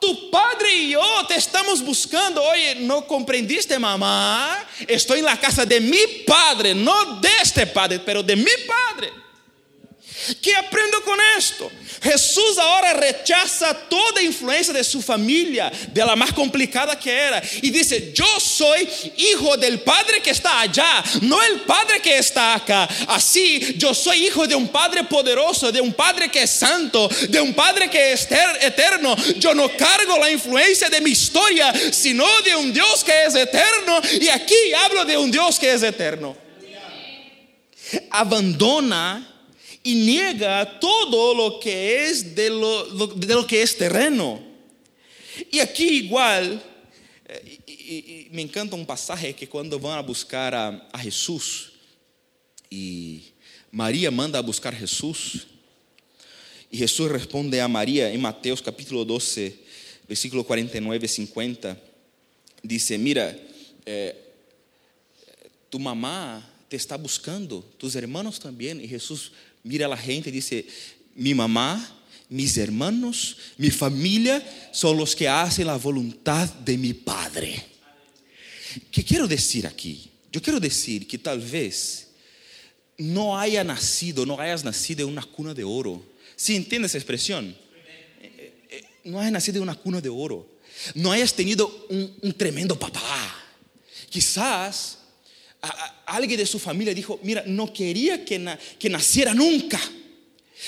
tu 0.00 0.30
padre 0.30 0.76
y 0.76 0.90
yo 0.92 1.02
te 1.28 1.34
estamos 1.34 1.84
buscando. 1.84 2.42
Oye, 2.42 2.76
¿no 2.76 3.06
comprendiste, 3.06 3.78
mamá? 3.78 4.66
Estoy 4.86 5.18
en 5.18 5.24
la 5.26 5.38
casa 5.38 5.66
de 5.66 5.80
mi 5.80 6.24
padre, 6.26 6.74
no 6.74 7.20
de 7.20 7.28
este 7.42 7.66
padre, 7.66 8.00
pero 8.00 8.22
de 8.22 8.36
mi 8.36 8.44
padre. 8.66 9.25
¿Qué 10.40 10.54
aprendo 10.54 11.02
con 11.02 11.18
esto? 11.36 11.70
Jesús 12.02 12.58
ahora 12.58 12.92
rechaza 12.92 13.74
toda 13.74 14.22
influencia 14.22 14.72
de 14.72 14.84
su 14.84 15.02
familia, 15.02 15.72
de 15.92 16.04
la 16.04 16.16
más 16.16 16.32
complicada 16.32 16.98
que 16.98 17.12
era, 17.12 17.42
y 17.62 17.70
dice, 17.70 18.12
yo 18.12 18.26
soy 18.38 18.88
hijo 19.16 19.56
del 19.56 19.80
Padre 19.80 20.20
que 20.20 20.30
está 20.30 20.60
allá, 20.60 21.02
no 21.22 21.42
el 21.42 21.62
Padre 21.62 22.00
que 22.00 22.18
está 22.18 22.54
acá. 22.54 22.88
Así, 23.08 23.74
yo 23.76 23.94
soy 23.94 24.26
hijo 24.26 24.46
de 24.46 24.54
un 24.54 24.68
Padre 24.68 25.04
poderoso, 25.04 25.72
de 25.72 25.80
un 25.80 25.92
Padre 25.92 26.30
que 26.30 26.42
es 26.42 26.50
santo, 26.50 27.08
de 27.28 27.40
un 27.40 27.54
Padre 27.54 27.88
que 27.90 28.12
es 28.12 28.28
eterno. 28.60 29.16
Yo 29.38 29.54
no 29.54 29.68
cargo 29.76 30.18
la 30.18 30.30
influencia 30.30 30.88
de 30.88 31.00
mi 31.00 31.10
historia, 31.10 31.72
sino 31.92 32.26
de 32.42 32.56
un 32.56 32.72
Dios 32.72 33.02
que 33.04 33.24
es 33.24 33.34
eterno, 33.34 34.00
y 34.20 34.28
aquí 34.28 34.54
hablo 34.84 35.04
de 35.04 35.16
un 35.16 35.30
Dios 35.30 35.58
que 35.58 35.72
es 35.72 35.82
eterno. 35.82 36.36
Abandona 38.10 39.35
y 39.86 39.94
niega 39.94 40.80
todo 40.80 41.32
lo 41.32 41.60
que 41.60 42.08
es 42.08 42.34
de 42.34 42.50
lo, 42.50 43.06
de 43.06 43.34
lo 43.34 43.46
que 43.46 43.62
es 43.62 43.78
terreno. 43.78 44.42
Y 45.52 45.60
aquí 45.60 45.84
igual, 45.84 46.60
eh, 47.28 48.26
me 48.32 48.42
encanta 48.42 48.74
un 48.74 48.84
pasaje 48.84 49.32
que 49.32 49.48
cuando 49.48 49.78
van 49.78 49.96
a 49.96 50.02
buscar 50.02 50.56
a, 50.56 50.88
a 50.92 50.98
Jesús 50.98 51.70
y 52.68 53.26
María 53.70 54.10
manda 54.10 54.40
a 54.40 54.42
buscar 54.42 54.74
a 54.74 54.76
Jesús 54.76 55.46
y 56.68 56.78
Jesús 56.78 57.08
responde 57.08 57.60
a 57.60 57.68
María 57.68 58.10
en 58.10 58.20
Mateos 58.20 58.60
capítulo 58.60 59.04
12, 59.04 59.56
versículo 60.08 60.42
49 60.42 61.06
50, 61.06 61.80
dice, 62.60 62.98
mira, 62.98 63.38
eh, 63.84 64.32
tu 65.70 65.78
mamá 65.78 66.55
te 66.68 66.76
está 66.76 66.96
buscando, 66.96 67.62
tus 67.78 67.94
hermanos 67.94 68.40
también, 68.40 68.82
y 68.82 68.88
Jesús 68.88 69.32
mira 69.62 69.92
a 69.92 69.96
gente 69.96 70.30
y 70.30 70.32
dice, 70.32 70.66
mi 71.14 71.34
mamá, 71.34 71.96
mis 72.28 72.56
hermanos, 72.58 73.36
mi 73.56 73.70
familia 73.70 74.42
son 74.72 74.96
los 74.96 75.14
que 75.14 75.28
hacen 75.28 75.66
la 75.66 75.76
voluntad 75.76 76.48
de 76.48 76.76
mi 76.76 76.92
Padre. 76.92 77.64
¿Qué 78.90 79.04
quiero 79.04 79.26
decir 79.26 79.66
aquí? 79.66 80.10
Yo 80.32 80.42
quiero 80.42 80.60
decir 80.60 81.06
que 81.06 81.18
tal 81.18 81.40
vez 81.40 82.08
no 82.98 83.38
haya 83.38 83.62
nacido, 83.64 84.26
no 84.26 84.38
hayas 84.38 84.64
nacido 84.64 85.06
en 85.06 85.12
una 85.12 85.22
cuna 85.22 85.54
de 85.54 85.64
oro. 85.64 86.02
¿Sí 86.34 86.56
entiendes 86.56 86.90
esa 86.90 86.98
expresión? 86.98 87.56
Eh, 88.20 88.52
eh, 88.68 88.84
no 89.04 89.20
hayas 89.20 89.32
nacido 89.32 89.58
en 89.58 89.62
una 89.62 89.74
cuna 89.74 90.00
de 90.00 90.08
oro. 90.08 90.56
No 90.94 91.12
hayas 91.12 91.32
tenido 91.34 91.86
un, 91.88 92.32
tremendo 92.34 92.78
papá. 92.78 93.34
Quizás 94.10 94.98
alguien 96.06 96.38
de 96.38 96.46
su 96.46 96.58
familia 96.58 96.94
dijo, 96.94 97.18
mira, 97.22 97.42
no 97.46 97.72
quería 97.72 98.24
que, 98.24 98.38
naciera 98.88 99.34
nunca. 99.34 99.80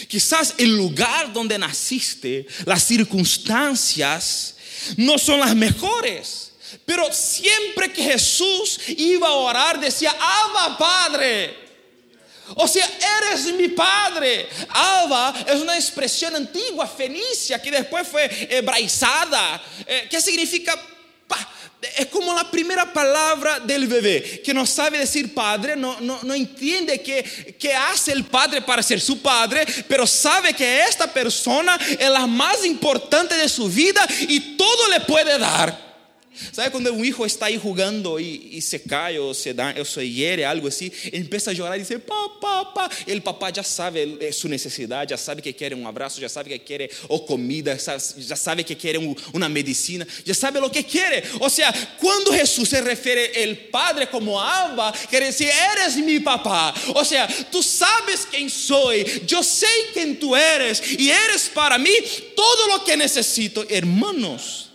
Quizás 0.06 0.54
el 0.58 0.76
lugar 0.76 1.32
donde 1.32 1.58
naciste, 1.58 2.46
las 2.66 2.84
circunstancias, 2.84 4.56
no 4.96 5.18
son 5.18 5.40
las 5.40 5.54
mejores. 5.54 6.52
Pero 6.84 7.12
siempre 7.12 7.92
que 7.92 8.02
Jesús 8.02 8.80
iba 8.88 9.28
a 9.28 9.32
orar, 9.32 9.80
decía, 9.80 10.14
Abba 10.18 10.76
Padre. 10.78 11.68
O 12.54 12.66
sea, 12.66 12.88
eres 13.20 13.52
mi 13.54 13.68
padre. 13.68 14.48
Abba 14.70 15.34
es 15.46 15.60
una 15.60 15.76
expresión 15.76 16.34
antigua, 16.34 16.86
fenicia, 16.86 17.60
que 17.60 17.70
después 17.70 18.08
fue 18.08 18.48
hebraizada. 18.50 19.62
Eh, 19.86 20.08
¿Qué 20.10 20.20
significa 20.20 20.80
es 21.96 22.06
como 22.06 22.34
la 22.34 22.50
primera 22.50 22.92
palabra 22.92 23.60
del 23.60 23.86
bebé, 23.86 24.42
que 24.44 24.52
no 24.52 24.66
sabe 24.66 24.98
decir 24.98 25.32
padre, 25.32 25.76
no, 25.76 26.00
no, 26.00 26.20
no 26.22 26.34
entiende 26.34 27.00
qué, 27.02 27.56
qué 27.58 27.74
hace 27.74 28.12
el 28.12 28.24
padre 28.24 28.62
para 28.62 28.82
ser 28.82 29.00
su 29.00 29.20
padre, 29.20 29.64
pero 29.86 30.06
sabe 30.06 30.54
que 30.54 30.82
esta 30.82 31.12
persona 31.12 31.78
es 31.98 32.10
la 32.10 32.26
más 32.26 32.64
importante 32.64 33.36
de 33.36 33.48
su 33.48 33.68
vida 33.68 34.06
y 34.28 34.56
todo 34.56 34.88
le 34.88 35.00
puede 35.00 35.38
dar. 35.38 35.87
¿Sabe 36.52 36.70
cuando 36.70 36.92
un 36.92 37.04
hijo 37.04 37.24
está 37.26 37.46
ahí 37.46 37.58
jugando 37.58 38.18
y, 38.18 38.60
se 38.60 38.82
cae 38.82 39.18
o 39.18 39.32
se, 39.32 39.54
da, 39.54 39.74
o 39.80 39.84
se 39.84 40.08
hiere, 40.08 40.44
algo 40.44 40.68
así? 40.68 40.92
Empieza 41.12 41.50
a 41.50 41.54
llorar 41.54 41.76
y 41.76 41.80
dice, 41.80 41.98
papá, 41.98 42.58
papá. 42.74 42.90
El 43.06 43.22
papá 43.22 43.50
ya 43.50 43.62
sabe 43.62 44.16
eh, 44.20 44.32
su 44.32 44.48
necesidad, 44.48 45.06
ya 45.06 45.16
sabe 45.16 45.42
que 45.42 45.54
quiere 45.54 45.74
un 45.74 45.86
abrazo, 45.86 46.20
ya 46.20 46.28
sabe 46.28 46.50
que 46.50 46.60
quiere 46.60 46.90
o 47.08 47.24
comida, 47.24 47.76
ya 47.76 48.36
sabe 48.36 48.64
que 48.64 48.76
quiere 48.76 48.98
una 49.32 49.48
medicina, 49.48 50.06
ya 50.24 50.34
sabe 50.34 50.60
lo 50.60 50.70
que 50.70 50.84
quiere. 50.84 51.22
O 51.40 51.50
sea, 51.50 51.72
cuando 52.00 52.32
Jesús 52.32 52.68
se 52.68 52.80
refiere 52.80 53.42
el 53.42 53.58
Padre 53.68 54.08
como 54.08 54.40
Abba, 54.40 54.92
quiere 55.08 55.26
decir, 55.26 55.48
eres 55.72 55.96
mi 55.96 56.20
papá. 56.20 56.74
O 56.94 57.04
sea, 57.04 57.28
tú 57.50 57.62
sabes 57.62 58.26
quién 58.30 58.50
soy, 58.50 59.04
yo 59.26 59.42
sé 59.42 59.66
quién 59.92 60.18
tú 60.18 60.36
eres 60.36 60.82
y 60.98 61.10
eres 61.10 61.50
para 61.52 61.78
mí 61.78 61.90
todo 62.34 62.66
lo 62.68 62.84
que 62.84 62.96
necesito. 62.96 63.64
Hermanos 63.68 64.67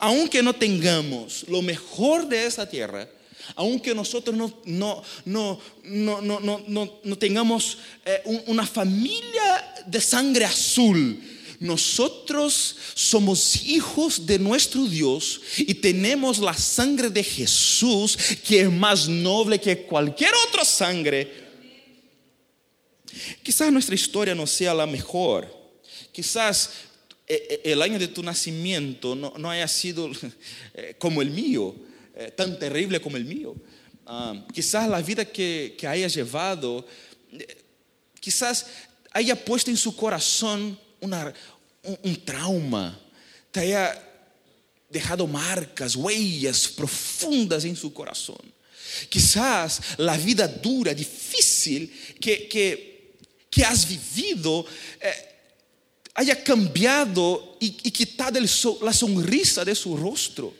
aunque 0.00 0.42
no 0.42 0.54
tengamos 0.54 1.44
lo 1.46 1.62
mejor 1.62 2.26
de 2.26 2.46
esta 2.46 2.68
tierra, 2.68 3.08
aunque 3.54 3.94
nosotros 3.94 4.34
no, 4.64 5.02
no, 5.24 7.16
tengamos 7.18 7.78
eh, 8.04 8.42
una 8.46 8.66
familia 8.66 9.74
de 9.86 10.00
sangre 10.00 10.44
azul, 10.46 11.20
nosotros 11.58 12.76
somos 12.94 13.62
hijos 13.64 14.24
de 14.24 14.38
nuestro 14.38 14.86
Dios 14.86 15.42
y 15.58 15.74
tenemos 15.74 16.38
la 16.38 16.54
sangre 16.54 17.10
de 17.10 17.22
Jesús 17.22 18.16
que 18.46 18.62
es 18.62 18.72
más 18.72 19.06
noble 19.06 19.60
que 19.60 19.82
cualquier 19.82 20.32
otra 20.48 20.64
sangre. 20.64 21.50
Quizás 23.42 23.70
nuestra 23.70 23.94
historia 23.94 24.34
no 24.34 24.46
sea 24.46 24.72
la 24.72 24.86
mejor. 24.86 25.54
Quizás 26.12 26.70
el 27.64 27.82
año 27.82 27.98
de 27.98 28.08
tu 28.08 28.22
nacimiento 28.22 29.14
no, 29.14 29.50
haya 29.50 29.68
sido 29.68 30.10
eh, 30.74 30.96
como 30.98 31.22
el 31.22 31.30
mío, 31.30 31.74
tan 32.36 32.58
terrible 32.58 33.00
como 33.00 33.16
el 33.16 33.24
mío. 33.24 33.54
Ah, 34.06 34.34
quizás 34.52 34.88
la 34.88 35.00
vida 35.00 35.24
que, 35.24 35.76
que 35.78 35.86
hayas 35.86 36.12
llevado, 36.12 36.86
quizás 38.18 38.66
haya 39.12 39.36
puesto 39.36 39.70
en 39.70 39.76
su 39.76 39.94
corazón 39.94 40.78
un, 41.00 42.24
trauma, 42.24 42.98
te 43.50 43.60
haya 43.60 44.06
dejado 44.88 45.26
marcas, 45.26 45.96
huellas 45.96 46.68
profundas 46.68 47.64
en 47.64 47.76
su 47.76 47.92
corazón. 47.92 48.40
Quizás 49.08 49.80
la 49.98 50.16
vida 50.16 50.46
dura, 50.46 50.92
difícil 50.92 51.92
que, 52.20 53.16
has 53.64 53.86
vivido 53.86 54.64
eh, 55.00 55.29
haya 56.14 56.42
cambiado 56.42 57.56
y, 57.60 57.70
quitado 57.90 58.38
la 58.82 58.92
sonrisa 58.92 59.64
de 59.64 59.74
su 59.74 59.96
rostro. 59.96 60.52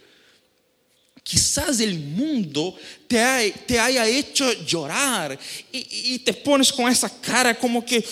Quizás 1.23 1.81
el 1.81 1.99
mundo 1.99 2.75
te, 3.07 3.21
ha- 3.21 3.53
te 3.67 3.79
haya 3.79 4.07
hecho 4.09 4.51
llorar 4.65 5.39
y, 5.71 6.15
y 6.15 6.19
te 6.21 6.33
pones 6.33 6.73
con 6.73 6.91
esa 6.91 7.09
cara 7.21 7.57
como 7.59 7.85
que 7.85 8.03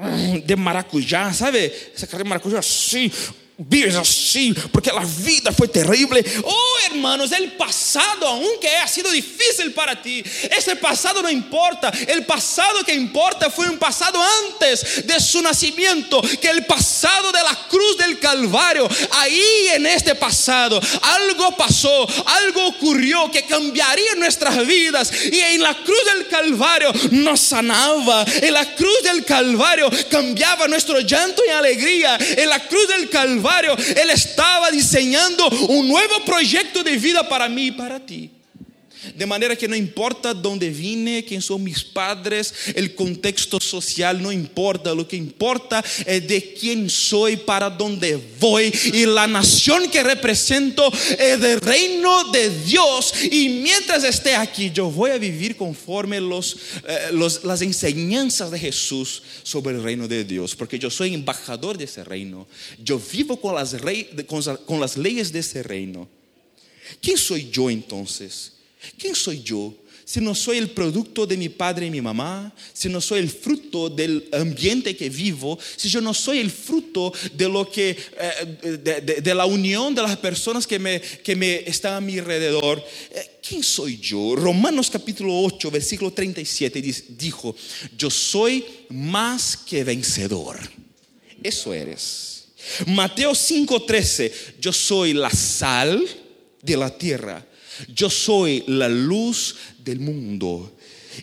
mm, 0.00 0.38
de 0.38 0.56
maracujá, 0.56 1.32
¿sabe? 1.34 1.92
Esa 1.94 2.06
cara 2.06 2.24
de 2.24 2.28
maracujá 2.28 2.58
así, 2.60 3.12
vives 3.58 3.94
así, 3.94 4.54
porque 4.70 4.92
la 4.92 5.04
vida 5.04 5.50
fue 5.50 5.68
terrible. 5.68 6.24
Oh, 6.44 6.76
hermanos, 6.90 7.32
el 7.32 7.52
pasado, 7.52 8.26
aunque 8.26 8.68
haya 8.68 8.86
sido 8.86 9.10
difícil 9.10 9.72
para 9.72 10.00
ti, 10.00 10.22
ese 10.50 10.76
pasado 10.76 11.22
no 11.22 11.30
importa. 11.30 11.90
El 12.06 12.26
pasado 12.26 12.84
que 12.84 12.94
importa 12.94 13.48
fue 13.50 13.68
un 13.68 13.78
pasado 13.78 14.20
antes 14.22 15.06
de 15.06 15.20
su 15.20 15.40
nacimiento, 15.40 16.20
que 16.40 16.50
el 16.50 16.66
pasado 16.66 17.32
de 17.32 17.42
la 17.42 17.58
cruz 17.68 17.96
del 17.96 18.18
Calvario. 18.18 18.88
Ahí 19.12 19.68
en 19.72 19.86
este 19.86 20.14
pasado 20.14 20.80
algo 21.02 21.56
pasó, 21.56 22.06
algo 22.26 22.66
ocurrió 22.66 23.30
que 23.30 23.44
cambiaría 23.44 24.14
nuestras 24.16 24.66
vidas. 24.66 25.10
Y 25.32 25.40
en 25.40 25.62
la 25.62 25.74
cruz 25.74 26.04
del 26.14 26.28
Calvario 26.28 26.92
nos 27.12 27.40
sanaba. 27.40 28.24
En 28.42 28.52
la 28.52 28.74
cruz 28.74 29.02
del 29.02 29.24
Calvario 29.24 29.90
cambiaba 30.10 30.68
nuestro 30.68 31.00
llanto 31.00 31.42
en 31.44 31.52
alegría. 31.52 32.18
En 32.36 32.48
la 32.50 32.60
cruz 32.66 32.88
del 32.88 33.08
Calvario 33.08 33.45
Él 33.96 34.10
estaba 34.10 34.70
diseñando 34.70 35.48
un 35.68 35.88
nuevo 35.88 36.24
proyecto 36.24 36.82
de 36.82 36.96
vida 36.96 37.28
para 37.28 37.48
mí 37.48 37.66
y 37.66 37.72
para 37.72 38.00
ti. 38.00 38.30
De 39.14 39.26
manera 39.26 39.56
que 39.56 39.68
no 39.68 39.76
importa 39.76 40.34
dónde 40.34 40.70
vine, 40.70 41.24
quién 41.24 41.40
son 41.42 41.62
mis 41.62 41.84
padres, 41.84 42.52
el 42.74 42.94
contexto 42.94 43.60
social 43.60 44.20
no 44.22 44.32
importa. 44.32 44.94
Lo 44.94 45.06
que 45.06 45.16
importa 45.16 45.84
es 46.04 46.26
de 46.26 46.54
quién 46.58 46.90
soy, 46.90 47.36
para 47.36 47.70
dónde 47.70 48.18
voy. 48.40 48.72
Y 48.92 49.06
la 49.06 49.26
nación 49.26 49.88
que 49.90 50.02
represento 50.02 50.90
es 51.18 51.40
del 51.40 51.60
reino 51.60 52.30
de 52.32 52.50
Dios. 52.64 53.12
Y 53.30 53.48
mientras 53.48 54.04
esté 54.04 54.34
aquí, 54.34 54.70
yo 54.72 54.90
voy 54.90 55.10
a 55.10 55.18
vivir 55.18 55.56
conforme 55.56 56.20
los, 56.20 56.56
eh, 56.88 57.10
las 57.44 57.62
enseñanzas 57.62 58.50
de 58.50 58.58
Jesús 58.58 59.22
sobre 59.42 59.76
el 59.76 59.82
reino 59.82 60.08
de 60.08 60.24
Dios. 60.24 60.54
Porque 60.54 60.78
yo 60.78 60.90
soy 60.90 61.14
embajador 61.14 61.76
de 61.78 61.84
ese 61.84 62.04
reino. 62.04 62.46
Yo 62.82 63.00
vivo 63.12 63.40
con 63.40 63.54
las, 63.54 63.80
rey- 63.80 64.08
con 64.26 64.42
con 64.66 64.80
las 64.80 64.96
leyes 64.96 65.32
de 65.32 65.40
ese 65.40 65.62
reino. 65.62 66.08
¿Quién 67.00 67.18
soy 67.18 67.50
yo 67.50 67.68
entonces? 67.70 68.52
¿Quién 68.98 69.14
soy 69.14 69.42
yo? 69.42 69.74
Si 70.08 70.20
no 70.20 70.36
soy 70.36 70.58
el 70.58 70.70
producto 70.70 71.26
de 71.26 71.36
mi 71.36 71.48
padre 71.48 71.86
y 71.86 71.90
mi 71.90 72.00
mamá, 72.00 72.54
si 72.72 72.88
no 72.88 73.00
soy 73.00 73.18
el 73.18 73.28
fruto 73.28 73.90
del 73.90 74.28
ambiente 74.32 74.94
que 74.96 75.10
vivo, 75.10 75.58
si 75.76 75.88
yo 75.88 76.00
no 76.00 76.14
soy 76.14 76.38
el 76.38 76.50
fruto 76.52 77.12
de 77.32 77.48
lo 77.48 77.68
que 77.68 77.90
eh, 78.60 79.18
de, 79.20 79.34
la 79.34 79.46
unión 79.46 79.96
de 79.96 80.02
las 80.02 80.16
personas 80.18 80.64
que 80.64 80.78
me, 80.78 81.00
que 81.00 81.34
me 81.34 81.56
están 81.68 81.94
a 81.94 82.00
mi 82.00 82.18
alrededor, 82.20 82.80
eh, 83.10 83.38
¿quién 83.46 83.64
soy 83.64 83.98
yo? 83.98 84.36
Romanos 84.36 84.90
capítulo 84.90 85.40
8, 85.42 85.72
versículo 85.72 86.12
37 86.12 86.80
dice- 86.80 87.04
dijo, 87.08 87.56
yo 87.98 88.08
soy 88.08 88.64
más 88.90 89.56
que 89.56 89.82
vencedor. 89.82 90.56
Eso 91.42 91.74
eres. 91.74 92.44
Mateo 92.86 93.32
5:13, 93.34 94.32
yo 94.60 94.72
soy 94.72 95.14
la 95.14 95.30
sal 95.30 96.04
de 96.62 96.76
la 96.76 96.96
tierra, 96.96 97.44
yo 97.94 98.10
soy 98.10 98.64
la 98.66 98.88
luz 98.88 99.56
del 99.78 100.00
mundo. 100.00 100.72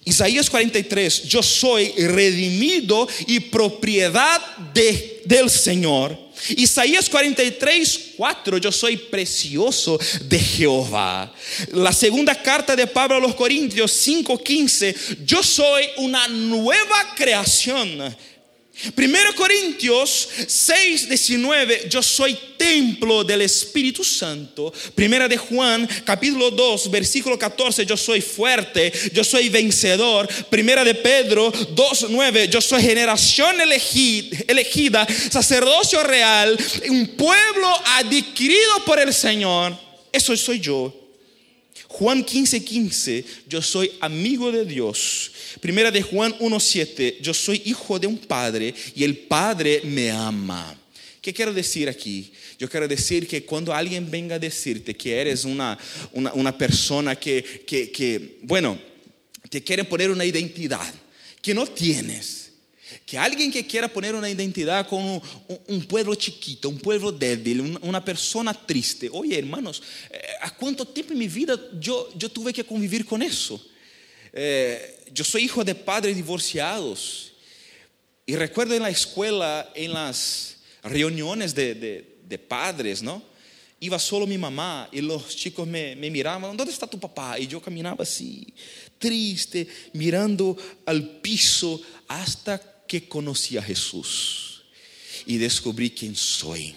Isaías 0.05 0.49
43, 0.49 1.23
yo 1.23 1.43
soy 1.43 1.89
redimido 1.91 3.07
y 3.27 3.39
propiedad 3.39 4.41
de, 4.73 5.21
del 5.25 5.49
Señor. 5.49 6.17
Isaías 6.49 7.09
43, 7.09 8.13
4, 8.17 8.57
yo 8.57 8.71
soy 8.71 8.97
precioso 8.97 9.99
de 10.25 10.39
Jehová. 10.39 11.31
La 11.71 11.93
segunda 11.93 12.35
carta 12.35 12.75
de 12.75 12.87
Pablo 12.87 13.17
a 13.17 13.19
los 13.19 13.35
Corintios 13.35 13.91
5, 13.91 14.37
15, 14.43 14.95
yo 15.25 15.41
soy 15.43 15.85
una 15.97 16.27
nueva 16.27 17.13
creación. 17.15 18.15
1 18.96 19.36
Corintios 19.36 20.30
6, 20.48 21.10
19, 21.10 21.88
yo 21.89 22.02
soy 22.04 22.38
templo 22.58 23.24
del 23.24 23.41
Espíritu 23.41 24.04
Santo. 24.04 24.74
Primera 24.96 25.28
de 25.28 25.38
Juan, 25.38 25.88
capítulo 26.06 26.52
2, 26.52 26.91
versículo 26.91 27.38
14, 27.38 27.86
yo 27.86 27.96
soy 27.98 28.22
fuerte, 28.22 28.91
yo 29.13 29.24
soy 29.24 29.50
vencedor. 29.50 30.28
Primera 30.50 30.84
de 30.84 30.96
Pedro 30.96 31.52
2, 31.52 32.08
9, 32.10 32.48
yo 32.50 32.62
soy 32.62 32.82
generación 32.82 33.58
elegi- 33.60 34.46
elegida, 34.48 35.08
sacerdocio 35.32 36.04
real, 36.04 36.58
un 36.89 37.08
pueblo 37.15 37.69
adquirido 37.98 38.84
por 38.86 39.00
el 39.00 39.13
Señor. 39.13 39.78
Eso 40.12 40.36
soy 40.38 40.60
yo. 40.60 40.93
Juan 41.93 42.23
15, 42.23 42.65
15, 42.65 43.25
yo 43.47 43.62
soy 43.62 43.91
amigo 43.99 44.51
de 44.51 44.65
Dios. 44.65 45.32
Primera 45.62 45.91
de 45.91 46.01
Juan 46.01 46.36
1, 46.39 46.60
7, 46.60 47.19
yo 47.21 47.36
soy 47.36 47.62
hijo 47.65 47.99
de 47.99 48.08
un 48.08 48.17
padre 48.17 48.73
y 48.95 49.03
el 49.03 49.15
padre 49.15 49.79
me 49.84 50.10
ama. 50.10 50.75
¿Qué 51.21 51.32
quiero 51.32 51.53
decir 51.53 51.88
aquí? 51.88 52.34
Yo 52.58 52.67
quiero 52.67 52.88
decir 52.88 53.27
que 53.27 53.45
cuando 53.45 53.71
alguien 53.71 54.10
venga 54.10 54.38
a 54.38 54.39
decirte 54.39 54.95
que 54.95 55.21
eres 55.21 55.45
una, 55.45 55.77
una, 56.13 56.58
persona 56.58 57.15
que, 57.15 57.63
que, 57.67 57.91
que, 57.91 58.39
bueno, 58.41 58.79
te 59.47 59.62
quiere 59.62 59.84
poner 59.84 60.10
una 60.10 60.25
identidad 60.25 60.91
que 61.43 61.53
no 61.53 61.67
tienes, 61.67 62.42
que 63.06 63.17
alguien 63.17 63.51
que 63.51 63.65
quiera 63.65 63.88
poner 63.88 64.15
una 64.15 64.29
identidad 64.29 64.88
con 64.88 65.01
un, 65.03 65.21
un- 65.67 65.84
pueblo 65.86 66.15
chiquito, 66.15 66.69
un 66.69 66.79
pueblo 66.79 67.12
débil, 67.12 67.62
un- 67.62 67.79
una 67.82 68.03
persona 68.03 68.53
triste. 68.53 69.10
Oye, 69.12 69.38
hermanos, 69.38 69.82
eh, 70.12 70.19
¿a 70.41 70.49
cuánto 70.56 70.86
tiempo 70.86 71.13
en 71.13 71.19
mi 71.19 71.27
vida 71.27 71.60
yo, 71.79 72.10
yo 72.17 72.29
tuve 72.29 72.53
que 72.53 72.63
convivir 72.63 73.06
con 73.06 73.21
eso? 73.21 73.63
Eh, 74.32 74.99
yo 75.13 75.23
soy 75.23 75.43
hijo 75.43 75.63
de 75.63 75.75
padres 75.75 76.15
divorciados. 76.15 77.34
Y 78.25 78.36
recuerdo 78.36 78.73
en 78.75 78.84
la 78.84 78.89
escuela, 78.89 79.69
en 79.75 79.93
las 79.93 80.58
reuniones 80.84 81.53
de, 81.53 81.75
de- 81.75 82.15
de 82.27 82.38
padres, 82.39 83.03
¿no? 83.03 83.21
Iba 83.79 83.99
solo 83.99 84.25
mi 84.25 84.38
mamá 84.38 84.88
y 84.93 85.01
los 85.01 85.36
chicos 85.36 85.67
me, 85.67 85.93
me 85.97 86.10
miraban, 86.10 86.56
¿dónde 86.56 86.71
está 86.71 86.88
tu 86.88 86.97
papá? 86.97 87.38
Y 87.38 87.47
yo 87.47 87.62
caminaba 87.62 88.03
así, 88.03 88.47
triste, 88.97 89.67
mirando 89.91 90.56
al 90.86 91.19
piso 91.19 91.82
hasta 92.08 92.62
que 92.93 93.08
conocí 93.08 93.58
a 93.58 93.62
Jesús 93.63 94.62
y 95.25 95.39
descubrí 95.39 95.89
quién 95.89 96.15
soy. 96.15 96.75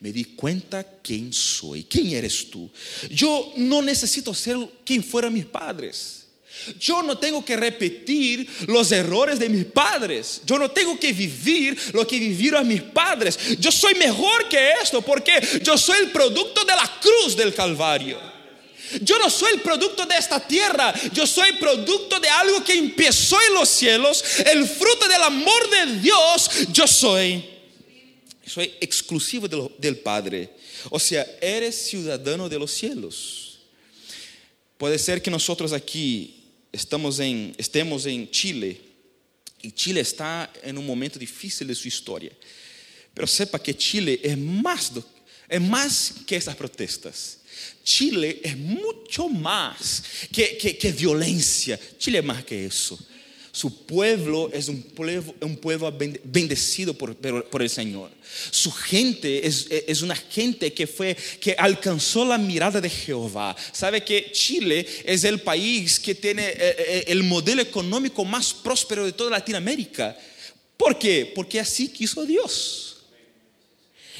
Me 0.00 0.10
di 0.10 0.24
cuenta 0.24 0.84
quién 1.00 1.32
soy, 1.32 1.84
quién 1.84 2.08
eres 2.08 2.50
tú. 2.50 2.68
Yo 3.08 3.52
no 3.56 3.80
necesito 3.80 4.34
ser 4.34 4.56
quien 4.84 5.04
fueran 5.04 5.32
mis 5.32 5.46
padres. 5.46 6.26
Yo 6.80 7.04
no 7.04 7.18
tengo 7.18 7.44
que 7.44 7.56
repetir 7.56 8.48
los 8.66 8.90
errores 8.90 9.38
de 9.38 9.48
mis 9.48 9.64
padres. 9.64 10.42
Yo 10.44 10.58
no 10.58 10.72
tengo 10.72 10.98
que 10.98 11.12
vivir 11.12 11.78
lo 11.92 12.04
que 12.04 12.18
vivieron 12.18 12.66
mis 12.66 12.82
padres. 12.82 13.38
Yo 13.60 13.70
soy 13.70 13.94
mejor 13.94 14.48
que 14.48 14.72
esto 14.82 15.02
porque 15.02 15.40
yo 15.62 15.78
soy 15.78 16.00
el 16.00 16.10
producto 16.10 16.64
de 16.64 16.74
la 16.74 16.98
cruz 17.00 17.36
del 17.36 17.54
Calvario. 17.54 18.37
Yo 19.02 19.18
no 19.18 19.28
soy 19.30 19.52
el 19.54 19.60
producto 19.60 20.06
de 20.06 20.16
esta 20.16 20.40
tierra, 20.46 20.94
yo 21.12 21.26
soy 21.26 21.52
producto 21.52 22.18
de 22.20 22.28
algo 22.28 22.62
que 22.64 22.74
empezó 22.74 23.36
en 23.48 23.54
los 23.54 23.68
cielos, 23.68 24.24
el 24.46 24.66
fruto 24.66 25.06
del 25.08 25.22
amor 25.22 25.70
de 25.70 26.00
Dios, 26.00 26.50
yo 26.72 26.86
soy. 26.86 27.44
Soy 28.46 28.72
exclusivo 28.80 29.46
del 29.78 29.98
Padre. 29.98 30.50
O 30.90 30.98
sea, 30.98 31.26
eres 31.40 31.74
ciudadano 31.88 32.48
de 32.48 32.58
los 32.58 32.70
cielos. 32.70 33.58
Puede 34.78 34.98
ser 34.98 35.20
que 35.20 35.30
nosotros 35.30 35.72
aquí 35.72 36.44
estamos 36.72 37.18
en, 37.18 37.54
estemos 37.58 38.06
en 38.06 38.30
Chile 38.30 38.80
y 39.60 39.72
Chile 39.72 40.00
está 40.00 40.50
en 40.62 40.78
un 40.78 40.86
momento 40.86 41.18
difícil 41.18 41.66
de 41.66 41.74
su 41.74 41.88
historia. 41.88 42.32
Pero 43.12 43.26
sepa 43.26 43.58
que 43.58 43.76
Chile 43.76 44.20
es 44.22 44.38
más, 44.38 44.92
es 45.48 45.60
más 45.60 46.14
que 46.26 46.36
esas 46.36 46.54
protestas. 46.54 47.38
Chile 47.88 48.38
es 48.44 48.54
mucho 48.54 49.30
más 49.30 50.02
que, 50.30 50.58
que, 50.58 50.92
violencia. 50.92 51.80
Chile 51.96 52.18
es 52.18 52.24
más 52.24 52.44
que 52.44 52.66
eso. 52.66 52.98
Su 53.50 53.86
pueblo 53.86 54.50
es 54.52 54.68
un 54.68 54.82
pueblo, 54.82 55.34
un 55.40 55.56
pueblo 55.56 55.90
bende- 55.98 56.20
bendecido 56.22 56.92
por, 56.92 57.16
por- 57.16 57.46
por 57.48 57.62
el 57.62 57.70
Señor. 57.70 58.10
Su 58.50 58.70
gente 58.70 59.46
es, 59.46 59.66
es 59.70 60.02
una 60.02 60.14
gente 60.14 60.74
que 60.74 60.86
fue 60.86 61.16
que 61.40 61.54
alcanzó 61.58 62.26
la 62.26 62.36
mirada 62.36 62.78
de 62.78 62.90
Jehová. 62.90 63.56
Sabe 63.72 64.04
que 64.04 64.32
Chile 64.32 64.86
es 65.06 65.24
el 65.24 65.40
país 65.40 65.98
que 65.98 66.14
tiene 66.14 66.46
eh, 66.46 66.56
eh, 66.58 67.04
el 67.08 67.22
modelo 67.22 67.62
económico 67.62 68.22
más 68.22 68.52
próspero 68.52 69.06
de 69.06 69.12
toda 69.12 69.30
Latinoamérica. 69.30 70.14
¿Por 70.76 70.98
qué? 70.98 71.32
Porque 71.34 71.58
así 71.58 71.88
quiso 71.88 72.26
Dios. 72.26 72.98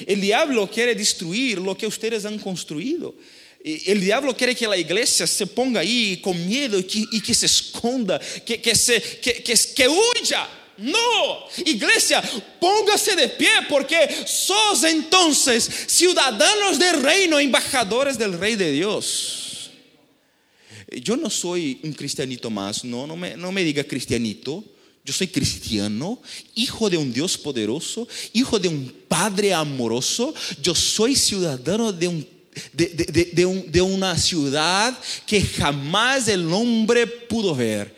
El 0.06 0.22
diablo 0.22 0.70
quiere 0.70 0.94
destruir 0.94 1.58
lo 1.58 1.76
que 1.76 1.86
ustedes 1.86 2.24
han 2.24 2.38
construido. 2.38 3.14
El 3.86 4.00
diablo 4.00 4.34
quiere 4.34 4.54
que 4.54 4.66
la 4.66 4.78
iglesia 4.78 5.26
se 5.26 5.46
ponga 5.46 5.80
ahí 5.80 6.18
con 6.22 6.46
miedo 6.46 6.78
y 6.78 7.20
que, 7.20 7.34
se 7.34 7.44
esconda, 7.44 8.18
que, 8.44 8.74
se, 8.74 9.88
huya. 9.88 10.48
No, 10.78 11.48
iglesia, 11.66 12.22
póngase 12.60 13.16
de 13.16 13.28
pie 13.28 13.50
porque 13.68 14.08
sos 14.26 14.84
entonces 14.84 15.68
ciudadanos 15.86 16.78
del 16.78 17.02
reino, 17.02 17.38
embajadores 17.38 18.16
del 18.16 18.38
rey 18.38 18.54
de 18.54 18.72
Dios. 18.72 19.70
Yo 21.02 21.16
no 21.16 21.28
soy 21.28 21.80
un 21.82 21.92
cristianito 21.92 22.48
más, 22.48 22.84
no, 22.84 23.06
no 23.06 23.52
me 23.52 23.64
diga 23.64 23.84
cristianito. 23.84 24.64
Yo 25.04 25.14
soy 25.14 25.28
cristiano, 25.28 26.20
hijo 26.54 26.90
de 26.90 26.98
un 26.98 27.12
Dios 27.12 27.38
poderoso, 27.38 28.06
hijo 28.34 28.58
de 28.58 28.68
un 28.68 28.94
Padre 29.08 29.54
amoroso. 29.54 30.34
Yo 30.62 30.74
soy 30.74 31.16
ciudadano 31.16 31.92
de, 31.92 32.08
un, 32.08 32.28
de, 32.72 32.86
de, 32.86 33.30
de, 33.32 33.46
un, 33.46 33.70
de 33.70 33.82
una 33.82 34.16
ciudad 34.16 34.96
que 35.26 35.42
jamás 35.42 36.28
el 36.28 36.52
hombre 36.52 37.06
pudo 37.06 37.54
ver 37.54 37.97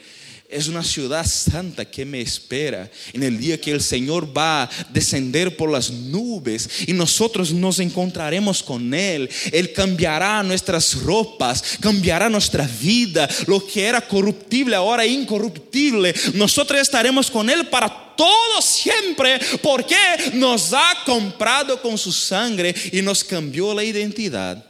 es 0.50 0.68
una 0.68 0.82
ciudad 0.82 1.24
santa 1.26 1.84
que 1.84 2.04
me 2.04 2.20
espera 2.20 2.90
en 3.12 3.22
el 3.22 3.38
día 3.38 3.60
que 3.60 3.70
el 3.70 3.80
Señor 3.80 4.36
va 4.36 4.64
a 4.64 4.70
descender 4.90 5.56
por 5.56 5.70
las 5.70 5.90
nubes 5.90 6.68
y 6.86 6.92
nosotros 6.92 7.52
nos 7.52 7.78
encontraremos 7.78 8.62
con 8.62 8.92
Él. 8.92 9.30
Él 9.52 9.72
cambiará 9.72 10.42
nuestras 10.42 10.94
ropas, 11.02 11.78
cambiará 11.80 12.28
nuestra 12.28 12.66
vida. 12.80 13.28
Lo 13.46 13.64
que 13.64 13.84
era 13.84 14.00
corruptible 14.00 14.74
ahora 14.76 15.06
incorruptible. 15.06 16.14
Nosotros 16.34 16.80
estaremos 16.80 17.30
con 17.30 17.48
Él 17.48 17.68
para 17.68 18.14
todo 18.16 18.60
siempre 18.60 19.38
porque 19.62 19.96
nos 20.34 20.72
ha 20.72 21.04
comprado 21.06 21.80
con 21.80 21.96
su 21.96 22.12
sangre 22.12 22.74
y 22.92 23.00
nos 23.02 23.22
cambió 23.22 23.72
la 23.72 23.84
identidad. 23.84 24.64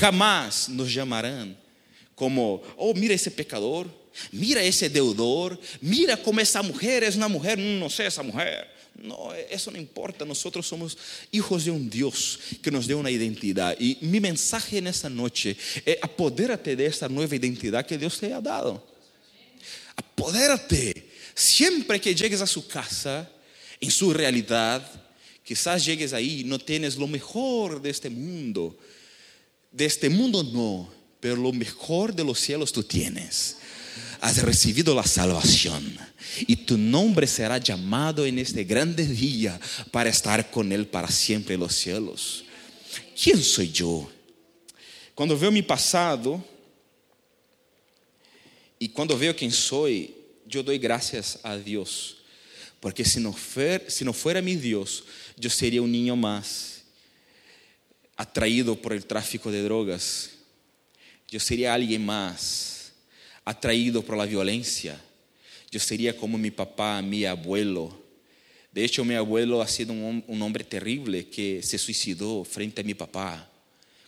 Jamás 0.00 0.68
nos 0.68 0.92
llamarán 0.92 1.56
como, 2.14 2.62
oh, 2.76 2.94
mira 2.94 3.14
ese 3.14 3.30
pecador 3.30 3.88
Mira 4.32 4.62
ese 4.62 4.88
deudor, 4.88 5.58
mira 5.80 6.16
cómo 6.16 6.40
esa 6.40 6.62
mujer 6.62 7.04
es 7.04 7.16
una 7.16 7.28
mujer, 7.28 7.58
no 7.58 7.88
sé 7.88 8.06
esa 8.06 8.22
mujer. 8.22 8.78
No, 9.02 9.32
eso 9.48 9.70
no 9.70 9.78
importa, 9.78 10.24
nosotros 10.24 10.66
somos 10.66 10.98
hijos 11.30 11.64
de 11.64 11.70
un 11.70 11.88
Dios 11.88 12.40
que 12.60 12.70
nos 12.70 12.86
dio 12.88 12.98
una 12.98 13.10
identidad. 13.10 13.76
Y 13.78 13.96
mi 14.00 14.18
mensaje 14.18 14.78
en 14.78 14.88
esta 14.88 15.08
noche 15.08 15.56
es 15.84 15.98
apodérate 16.02 16.74
de 16.74 16.86
esta 16.86 17.08
nueva 17.08 17.36
identidad 17.36 17.86
que 17.86 17.96
Dios 17.96 18.18
te 18.18 18.32
ha 18.32 18.40
dado. 18.40 18.84
Apodérate. 19.94 21.06
Siempre 21.32 22.00
que 22.00 22.14
llegues 22.14 22.40
a 22.40 22.46
su 22.46 22.66
casa, 22.66 23.30
en 23.80 23.92
su 23.92 24.12
realidad, 24.12 24.82
quizás 25.44 25.84
llegues 25.84 26.12
ahí 26.12 26.40
y 26.40 26.44
no 26.44 26.58
tienes 26.58 26.96
lo 26.96 27.06
mejor 27.06 27.80
de 27.80 27.90
este 27.90 28.10
mundo. 28.10 28.76
De 29.70 29.84
este 29.84 30.08
mundo 30.08 30.42
no, 30.42 30.92
pero 31.20 31.36
lo 31.36 31.52
mejor 31.52 32.12
de 32.12 32.24
los 32.24 32.40
cielos 32.40 32.72
tú 32.72 32.82
tienes 32.82 33.58
has 34.20 34.42
recibido 34.42 34.94
la 34.94 35.04
salvación 35.04 35.96
y 36.40 36.56
tu 36.56 36.76
nombre 36.76 37.26
será 37.26 37.58
llamado 37.58 38.26
en 38.26 38.38
este 38.38 38.64
grande 38.64 39.06
día 39.06 39.58
para 39.90 40.10
estar 40.10 40.50
con 40.50 40.72
Él 40.72 40.86
para 40.86 41.08
siempre 41.08 41.54
en 41.54 41.60
los 41.60 41.74
cielos. 41.74 42.44
¿Quién 43.20 43.42
soy 43.42 43.70
yo? 43.70 44.10
Cuando 45.14 45.38
veo 45.38 45.50
mi 45.50 45.62
pasado 45.62 46.44
y 48.78 48.88
cuando 48.88 49.18
veo 49.18 49.34
quién 49.34 49.50
soy, 49.50 50.14
yo 50.46 50.62
doy 50.62 50.78
gracias 50.78 51.38
a 51.42 51.56
Dios. 51.56 52.18
Porque 52.80 53.04
si 53.04 53.18
no, 53.18 53.32
fuera, 53.32 53.90
si 53.90 54.04
no 54.04 54.12
fuera 54.12 54.40
mi 54.40 54.54
Dios, 54.54 55.04
yo 55.36 55.50
sería 55.50 55.82
un 55.82 55.90
niño 55.90 56.14
más 56.14 56.82
atraído 58.16 58.80
por 58.80 58.92
el 58.92 59.04
tráfico 59.04 59.50
de 59.50 59.62
drogas. 59.62 60.30
Yo 61.28 61.40
sería 61.40 61.74
alguien 61.74 62.06
más 62.06 62.77
atraído 63.48 64.02
por 64.02 64.14
la 64.14 64.26
violencia. 64.26 65.00
Yo 65.70 65.80
sería 65.80 66.14
como 66.14 66.36
mi 66.36 66.50
papá, 66.50 67.00
mi 67.00 67.24
abuelo. 67.24 67.98
De 68.70 68.84
hecho, 68.84 69.06
mi 69.06 69.14
abuelo 69.14 69.62
ha 69.62 69.66
sido 69.66 69.94
un, 69.94 70.42
hombre 70.42 70.64
terrible 70.64 71.30
que 71.30 71.62
se 71.62 71.78
suicidó 71.78 72.44
frente 72.44 72.82
a 72.82 72.84
mi 72.84 72.92
papá, 72.92 73.50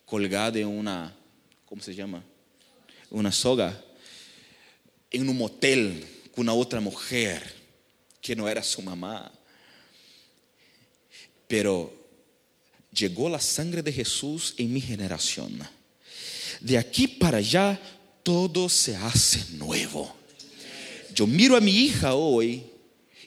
colgado 0.04 0.58
en 0.58 0.66
una, 0.66 1.16
¿cómo 1.64 1.80
se 1.80 1.94
llama? 1.94 2.22
Una 3.08 3.32
soga, 3.32 3.82
en 5.10 5.26
un 5.26 5.38
motel 5.38 6.06
con 6.32 6.42
una 6.42 6.52
otra 6.52 6.80
mujer 6.80 7.42
que 8.20 8.36
no 8.36 8.46
era 8.46 8.62
su 8.62 8.82
mamá. 8.82 9.32
Pero 11.48 11.94
llegó 12.92 13.30
la 13.30 13.40
sangre 13.40 13.82
de 13.82 13.92
Jesús 13.92 14.52
en 14.58 14.70
mi 14.70 14.82
generación. 14.82 15.66
De 16.60 16.76
aquí 16.76 17.08
para 17.08 17.38
allá 17.38 17.80
todo 18.22 18.68
se 18.68 18.96
hace 18.96 19.44
nuevo. 19.56 20.14
Yo 21.14 21.26
miro 21.26 21.56
a 21.56 21.60
mi 21.60 21.72
hija 21.72 22.14
hoy 22.14 22.62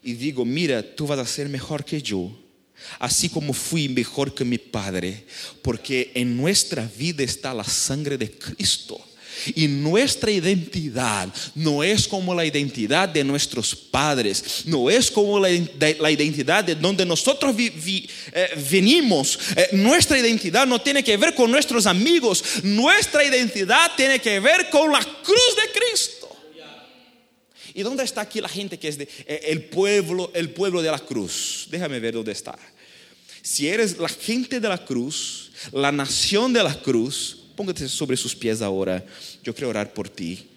y 0.01 0.13
digo, 0.13 0.45
mira, 0.45 0.83
tú 0.95 1.07
vas 1.07 1.19
a 1.19 1.25
ser 1.25 1.49
mejor 1.49 1.83
que 1.85 2.01
yo, 2.01 2.31
así 2.99 3.29
como 3.29 3.53
fui 3.53 3.87
mejor 3.89 4.33
que 4.33 4.45
mi 4.45 4.57
padre, 4.57 5.25
porque 5.61 6.11
en 6.13 6.35
nuestra 6.35 6.89
vida 6.97 7.23
está 7.23 7.53
la 7.53 7.63
sangre 7.63 8.17
de 8.17 8.31
Cristo. 8.31 8.99
Y 9.55 9.67
nuestra 9.67 10.31
identidad 10.31 11.33
no 11.55 11.83
es 11.83 12.07
como 12.07 12.33
la 12.33 12.45
identidad 12.45 13.09
de 13.09 13.23
nuestros 13.23 13.75
padres, 13.75 14.63
no 14.65 14.89
es 14.89 15.09
como 15.11 15.39
la, 15.39 15.49
identidad 15.49 16.63
de 16.63 16.75
donde 16.75 17.05
nosotros 17.05 17.55
eh, 17.57 18.07
venimos. 18.69 19.39
Eh, 19.55 19.69
nuestra 19.73 20.19
identidad 20.19 20.65
no 20.65 20.79
tiene 20.79 21.03
que 21.03 21.17
ver 21.17 21.35
con 21.35 21.51
nuestros 21.51 21.85
amigos, 21.85 22.43
nuestra 22.63 23.23
identidad 23.23 23.91
tiene 23.95 24.19
que 24.19 24.39
ver 24.39 24.69
con 24.69 24.91
la 24.91 24.99
cruz 24.99 25.55
de 25.55 25.79
Cristo. 25.79 26.23
¿Y 27.73 27.81
dónde 27.81 28.03
está 28.03 28.21
aquí 28.21 28.39
la 28.39 28.49
gente 28.49 28.77
que 28.77 28.87
es 28.87 28.97
de, 28.97 29.07
eh, 29.25 29.41
el 29.45 29.63
pueblo, 29.65 30.31
el 30.35 30.51
pueblo 30.51 30.81
de 30.81 30.91
la 30.91 30.99
cruz? 30.99 31.67
Déjame 31.71 31.99
ver 31.99 32.13
dónde 32.13 32.31
está. 32.31 32.57
Si 33.41 33.67
eres 33.67 33.97
la 33.97 34.09
gente 34.09 34.59
de 34.59 34.69
la 34.69 34.77
cruz, 34.77 35.51
la 35.71 35.91
nación 35.91 36.53
de 36.53 36.63
la 36.63 36.79
cruz, 36.81 37.42
Póngate 37.55 37.87
sobre 37.87 38.17
sus 38.17 38.35
pies 38.35 38.61
ahora. 38.61 39.03
Yo 39.43 39.53
quiero 39.53 39.69
orar 39.69 39.93
por 39.93 40.09
ti. 40.09 40.47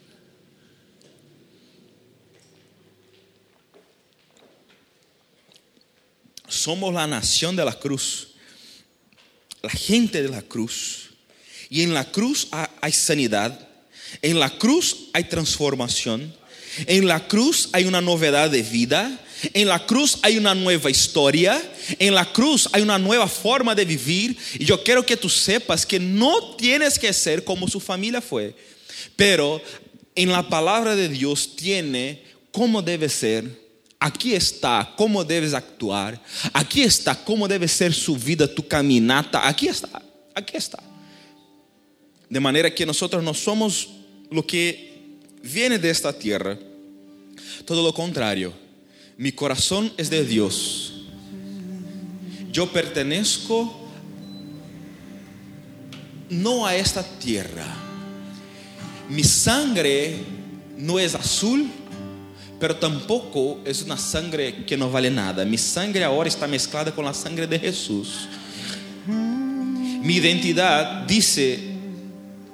Somos 6.49 6.95
la 6.95 7.07
nación 7.07 7.55
de 7.57 7.65
la 7.65 7.79
cruz, 7.79 8.29
la 9.63 9.71
gente 9.71 10.23
de 10.23 10.29
la 10.29 10.43
cruz. 10.43 11.11
Y 11.69 11.83
en 11.83 11.93
la 11.93 12.11
cruz 12.11 12.49
hay 12.81 12.93
sanidad, 12.93 13.69
en 14.23 14.39
la 14.39 14.57
cruz 14.57 15.09
hay 15.13 15.25
transformación, 15.25 16.35
en 16.87 17.07
la 17.07 17.27
cruz 17.27 17.69
hay 17.73 17.85
una 17.85 18.01
novedad 18.01 18.51
de 18.51 18.63
vida, 18.63 19.21
en 19.53 19.69
la 19.69 19.85
cruz 19.85 20.19
hay 20.23 20.39
una 20.39 20.55
nueva 20.55 20.91
historia, 20.91 21.63
en 21.99 22.15
la 22.15 22.31
cruz 22.33 22.69
hay 22.73 22.83
una 22.83 22.99
nueva 22.99 23.29
forma 23.29 23.75
de 23.75 23.85
vivir 23.85 24.37
y 24.55 24.65
yo 24.65 24.83
quiero 24.83 25.05
que 25.05 25.17
tú 25.17 25.29
sepas 25.29 25.85
que 25.85 26.01
no 26.01 26.57
tienes 26.57 26.99
que 26.99 27.13
ser 27.13 27.45
como 27.45 27.69
su 27.69 27.81
familia 27.81 28.21
fue, 28.21 28.55
pero 29.15 29.61
en 30.15 30.33
la 30.33 30.49
palabra 30.49 30.97
de 30.97 31.09
Dios 31.09 31.55
tiene 31.55 32.23
cómo 32.51 32.81
debe 32.81 33.09
ser. 33.09 33.67
Aquí 33.99 34.35
está 34.35 34.95
cómo 34.97 35.25
debes 35.25 35.55
actuar. 35.55 36.23
Aquí 36.53 36.83
está 36.83 37.15
cómo 37.15 37.49
debe 37.49 37.67
ser 37.67 37.93
su 37.93 38.17
vida, 38.17 38.47
tu 38.47 38.67
caminata. 38.67 39.47
Aquí 39.47 39.69
está, 39.69 40.03
aquí 40.35 40.57
está. 40.57 40.83
De 42.29 42.41
manera 42.41 42.75
que 42.75 42.87
nosotros 42.87 43.23
no 43.23 43.35
somos 43.35 43.89
lo 44.31 44.47
que 44.47 45.19
viene 45.43 45.79
de 45.79 45.91
esta 45.91 46.13
tierra, 46.13 46.59
todo 47.65 47.83
lo 47.83 47.93
contrario 47.93 48.66
mi 49.19 49.33
corazón 49.33 49.93
es 49.97 50.11
de 50.11 50.25
Dios. 50.25 50.93
Yo 52.53 52.71
pertenezco 52.71 53.89
no 56.29 56.67
a 56.67 56.77
esta 56.77 57.03
tierra. 57.03 57.67
Mi 59.09 59.25
sangre 59.25 60.17
no 60.77 60.99
es 60.99 61.15
azul, 61.15 61.67
pero 62.61 62.77
tampoco 62.77 63.61
es 63.65 63.83
una 63.83 63.97
sangre 63.97 64.65
que 64.65 64.77
no 64.77 64.91
vale 64.91 65.11
nada. 65.11 65.45
Mi 65.45 65.59
sangre 65.59 66.05
ahora 66.05 66.29
está 66.29 66.47
mezclada 66.47 66.95
con 66.95 67.05
la 67.05 67.15
sangre 67.15 67.47
de 67.47 67.59
Jesús. 67.59 68.29
Mi 69.07 70.17
identidad 70.17 71.07
dice, 71.07 71.59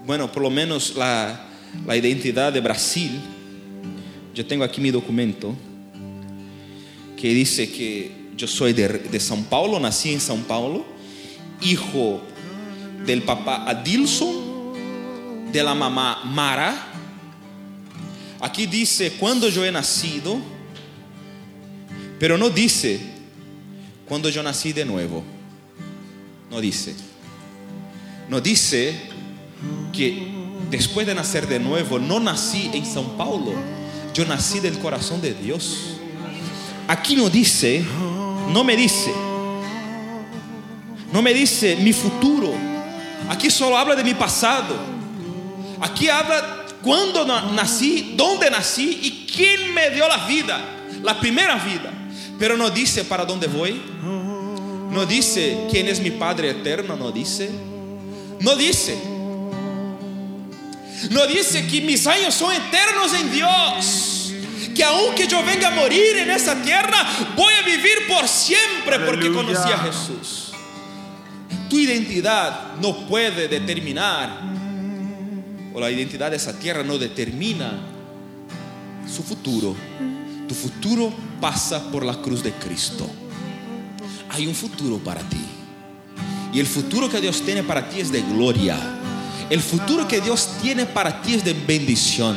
bueno, 0.07 0.31
por 0.31 0.43
lo 0.43 0.51
menos 0.51 0.95
la, 0.95 1.49
la 1.87 1.97
identidad 1.97 2.53
de 2.53 2.61
Brasil. 2.61 3.21
Yo 4.35 4.47
tengo 4.47 4.65
aquí 4.65 4.81
mi 4.81 4.91
documento 4.91 5.57
que 7.23 7.33
dice 7.33 7.71
que 7.71 8.11
yo 8.37 8.49
soy 8.49 8.73
de, 8.73 8.89
de 8.89 9.21
São 9.21 9.45
Paulo, 9.45 9.79
nací 9.79 10.13
en 10.13 10.19
São 10.19 10.43
Paulo, 10.43 10.85
hijo 11.61 12.21
del 13.07 13.23
papá 13.23 13.65
Adilson, 13.65 14.73
de 15.53 15.63
la 15.63 15.73
mamá 15.73 16.25
Mara. 16.25 16.75
Aquí 18.41 18.67
dice, 18.67 19.13
cuando 19.21 19.49
yo 19.49 19.65
he 19.65 19.71
nacido, 19.71 20.41
Pero 22.19 22.37
no 22.37 22.51
dice 22.51 22.99
cuando 24.09 24.29
yo 24.29 24.43
nací 24.43 24.73
de 24.73 24.85
nuevo. 24.85 25.23
No 26.51 26.61
dice. 26.61 26.97
No 28.29 28.41
dice 28.41 28.97
que 29.93 30.27
después 30.71 31.07
de 31.07 31.15
nacer 31.15 31.47
de 31.47 31.61
nuevo, 31.61 32.01
no 32.01 32.19
nací 32.19 32.69
en 32.75 32.85
São 32.85 33.17
Paulo. 33.17 33.53
Yo 34.13 34.25
nací 34.25 34.59
del 34.59 34.77
corazón 34.81 35.21
de 35.21 35.35
Dios. 35.35 36.02
Aquí 36.93 37.17
no 37.17 37.31
dice, 37.31 37.83
no 38.51 38.63
me 38.63 38.77
dice, 38.77 39.11
no 41.11 41.23
me 41.23 41.33
dice 41.33 41.77
mi 41.77 41.91
futuro. 41.91 42.53
Aquí 43.31 43.49
solo 43.51 43.79
habla 43.79 43.95
de 43.95 44.05
mi 44.05 44.13
pasado. 44.13 44.77
Aquí 45.81 46.11
habla 46.11 46.67
cuando 46.83 47.25
nací, 47.25 48.13
dónde 48.15 48.51
nací 48.51 49.01
y 49.05 49.27
quién 49.27 49.73
me 49.73 49.89
dio 49.89 50.07
la 50.07 50.27
vida, 50.27 50.61
la 51.03 51.19
primera 51.19 51.55
vida. 51.55 51.91
Pero 52.39 52.59
no 52.59 52.69
dice 52.69 53.05
para 53.05 53.25
dónde 53.25 53.47
voy. 53.47 53.81
No 54.91 55.07
dice 55.07 55.69
quién 55.71 55.89
es 55.89 55.99
mi 55.99 56.11
Padre 56.11 56.51
eterno, 56.51 56.95
no 56.95 57.11
dice. 57.11 57.51
No 58.39 58.55
dice. 58.55 58.99
No 61.09 61.27
dice 61.27 61.67
que 61.67 61.81
mis 61.81 62.07
años 62.07 62.35
son 62.35 62.53
eternos 62.53 63.15
en 63.15 63.33
Dios. 63.33 64.22
Que 64.75 64.85
aunque 64.85 65.27
yo 65.27 65.45
venga 65.45 65.69
a 65.69 65.71
morir 65.73 66.17
en 66.19 66.31
esta 66.31 66.61
tierra, 66.63 67.07
voy 67.37 67.53
a 67.55 67.63
vivir 67.63 68.07
por 68.09 68.27
siempre 68.27 69.01
porque 69.01 69.33
conocí 69.33 69.71
a 69.71 69.79
Jesús. 69.79 70.53
Tu 71.69 71.79
identidad 71.79 72.75
no 72.81 73.07
puede 73.07 73.49
determinar, 73.49 74.41
o 75.75 75.81
la 75.81 75.91
identidad 75.91 76.31
de 76.31 76.37
esa 76.37 76.59
tierra 76.59 76.83
no 76.83 76.99
determina 76.99 77.73
su 79.11 79.23
futuro. 79.23 79.75
Tu 80.49 80.55
futuro 80.55 81.13
pasa 81.41 81.91
por 81.91 82.05
la 82.05 82.15
cruz 82.21 82.43
de 82.43 82.53
Cristo. 82.53 83.09
Hay 84.31 84.47
un 84.47 84.55
futuro 84.55 84.99
para 84.99 85.21
ti. 85.23 85.45
Y 86.53 86.61
el 86.61 86.67
futuro 86.67 87.09
que 87.09 87.21
Dios 87.21 87.43
tiene 87.43 87.63
para 87.63 87.89
ti 87.89 88.01
es 88.01 88.13
de 88.13 88.23
gloria. 88.23 88.77
El 89.49 89.61
futuro 89.61 90.07
que 90.07 90.21
Dios 90.21 90.49
tiene 90.61 90.87
para 90.87 91.23
ti 91.23 91.35
es 91.35 91.45
de 91.45 91.55
bendición. 91.55 92.37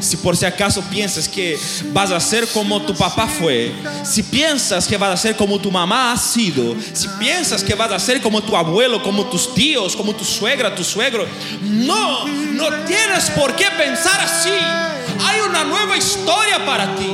Si 0.00 0.16
por 0.16 0.36
si 0.36 0.44
acaso 0.44 0.82
piensas 0.90 1.28
que 1.28 1.58
vas 1.92 2.10
a 2.10 2.20
ser 2.20 2.46
como 2.48 2.82
tu 2.82 2.94
papá 2.94 3.26
fue, 3.26 3.72
si 4.04 4.22
piensas 4.22 4.86
que 4.86 4.96
vas 4.96 5.10
a 5.10 5.16
ser 5.16 5.36
como 5.36 5.58
tu 5.58 5.70
mamá 5.70 6.12
ha 6.12 6.16
sido, 6.16 6.74
si 6.92 7.08
piensas 7.18 7.62
que 7.62 7.74
vas 7.74 7.92
a 7.92 7.98
ser 7.98 8.20
como 8.20 8.42
tu 8.42 8.56
abuelo, 8.56 9.02
como 9.02 9.26
tus 9.26 9.54
tíos, 9.54 9.96
como 9.96 10.14
tu 10.14 10.24
suegra, 10.24 10.74
tu 10.74 10.84
suegro, 10.84 11.26
no, 11.62 12.26
no 12.26 12.68
tienes 12.86 13.30
por 13.30 13.54
qué 13.54 13.66
pensar 13.76 14.20
así. 14.20 14.50
Hay 14.50 15.40
una 15.48 15.64
nueva 15.64 15.96
historia 15.96 16.64
para 16.64 16.94
ti, 16.96 17.08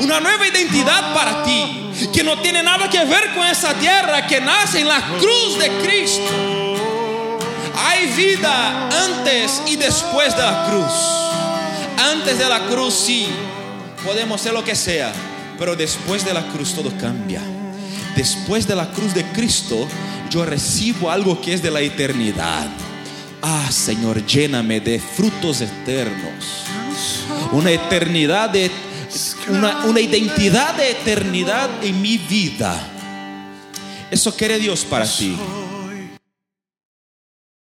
una 0.00 0.20
nueva 0.20 0.46
identidad 0.46 1.14
para 1.14 1.42
ti, 1.42 2.10
que 2.12 2.22
no 2.22 2.38
tiene 2.40 2.62
nada 2.62 2.88
que 2.88 3.04
ver 3.04 3.34
con 3.34 3.46
esa 3.46 3.74
tierra, 3.74 4.26
que 4.26 4.40
nace 4.40 4.80
en 4.80 4.88
la 4.88 5.00
cruz 5.18 5.58
de 5.58 5.68
Cristo. 5.82 6.52
Hay 7.74 8.06
vida 8.12 8.88
antes 8.88 9.62
y 9.66 9.76
después 9.76 10.36
de 10.36 10.42
la 10.42 10.66
cruz. 10.68 11.31
Antes 12.02 12.36
de 12.36 12.48
la 12.48 12.66
cruz 12.66 12.94
sí, 12.94 13.28
podemos 14.04 14.40
ser 14.40 14.52
lo 14.52 14.64
que 14.64 14.74
sea, 14.74 15.12
pero 15.56 15.76
después 15.76 16.24
de 16.24 16.34
la 16.34 16.44
cruz 16.48 16.74
todo 16.74 16.90
cambia. 16.98 17.40
Después 18.16 18.66
de 18.66 18.74
la 18.74 18.90
cruz 18.90 19.14
de 19.14 19.24
Cristo, 19.26 19.86
yo 20.28 20.44
recibo 20.44 21.12
algo 21.12 21.40
que 21.40 21.54
es 21.54 21.62
de 21.62 21.70
la 21.70 21.80
eternidad. 21.80 22.66
Ah, 23.40 23.68
Señor, 23.70 24.26
lléname 24.26 24.80
de 24.80 24.98
frutos 24.98 25.60
eternos. 25.60 26.64
Una 27.52 27.70
eternidad 27.70 28.50
de 28.50 28.68
una, 29.48 29.84
una 29.84 30.00
identidad 30.00 30.74
de 30.74 30.90
eternidad 30.90 31.70
en 31.84 32.02
mi 32.02 32.18
vida. 32.18 32.74
Eso 34.10 34.34
quiere 34.36 34.58
Dios 34.58 34.84
para 34.84 35.06
ti. 35.06 35.36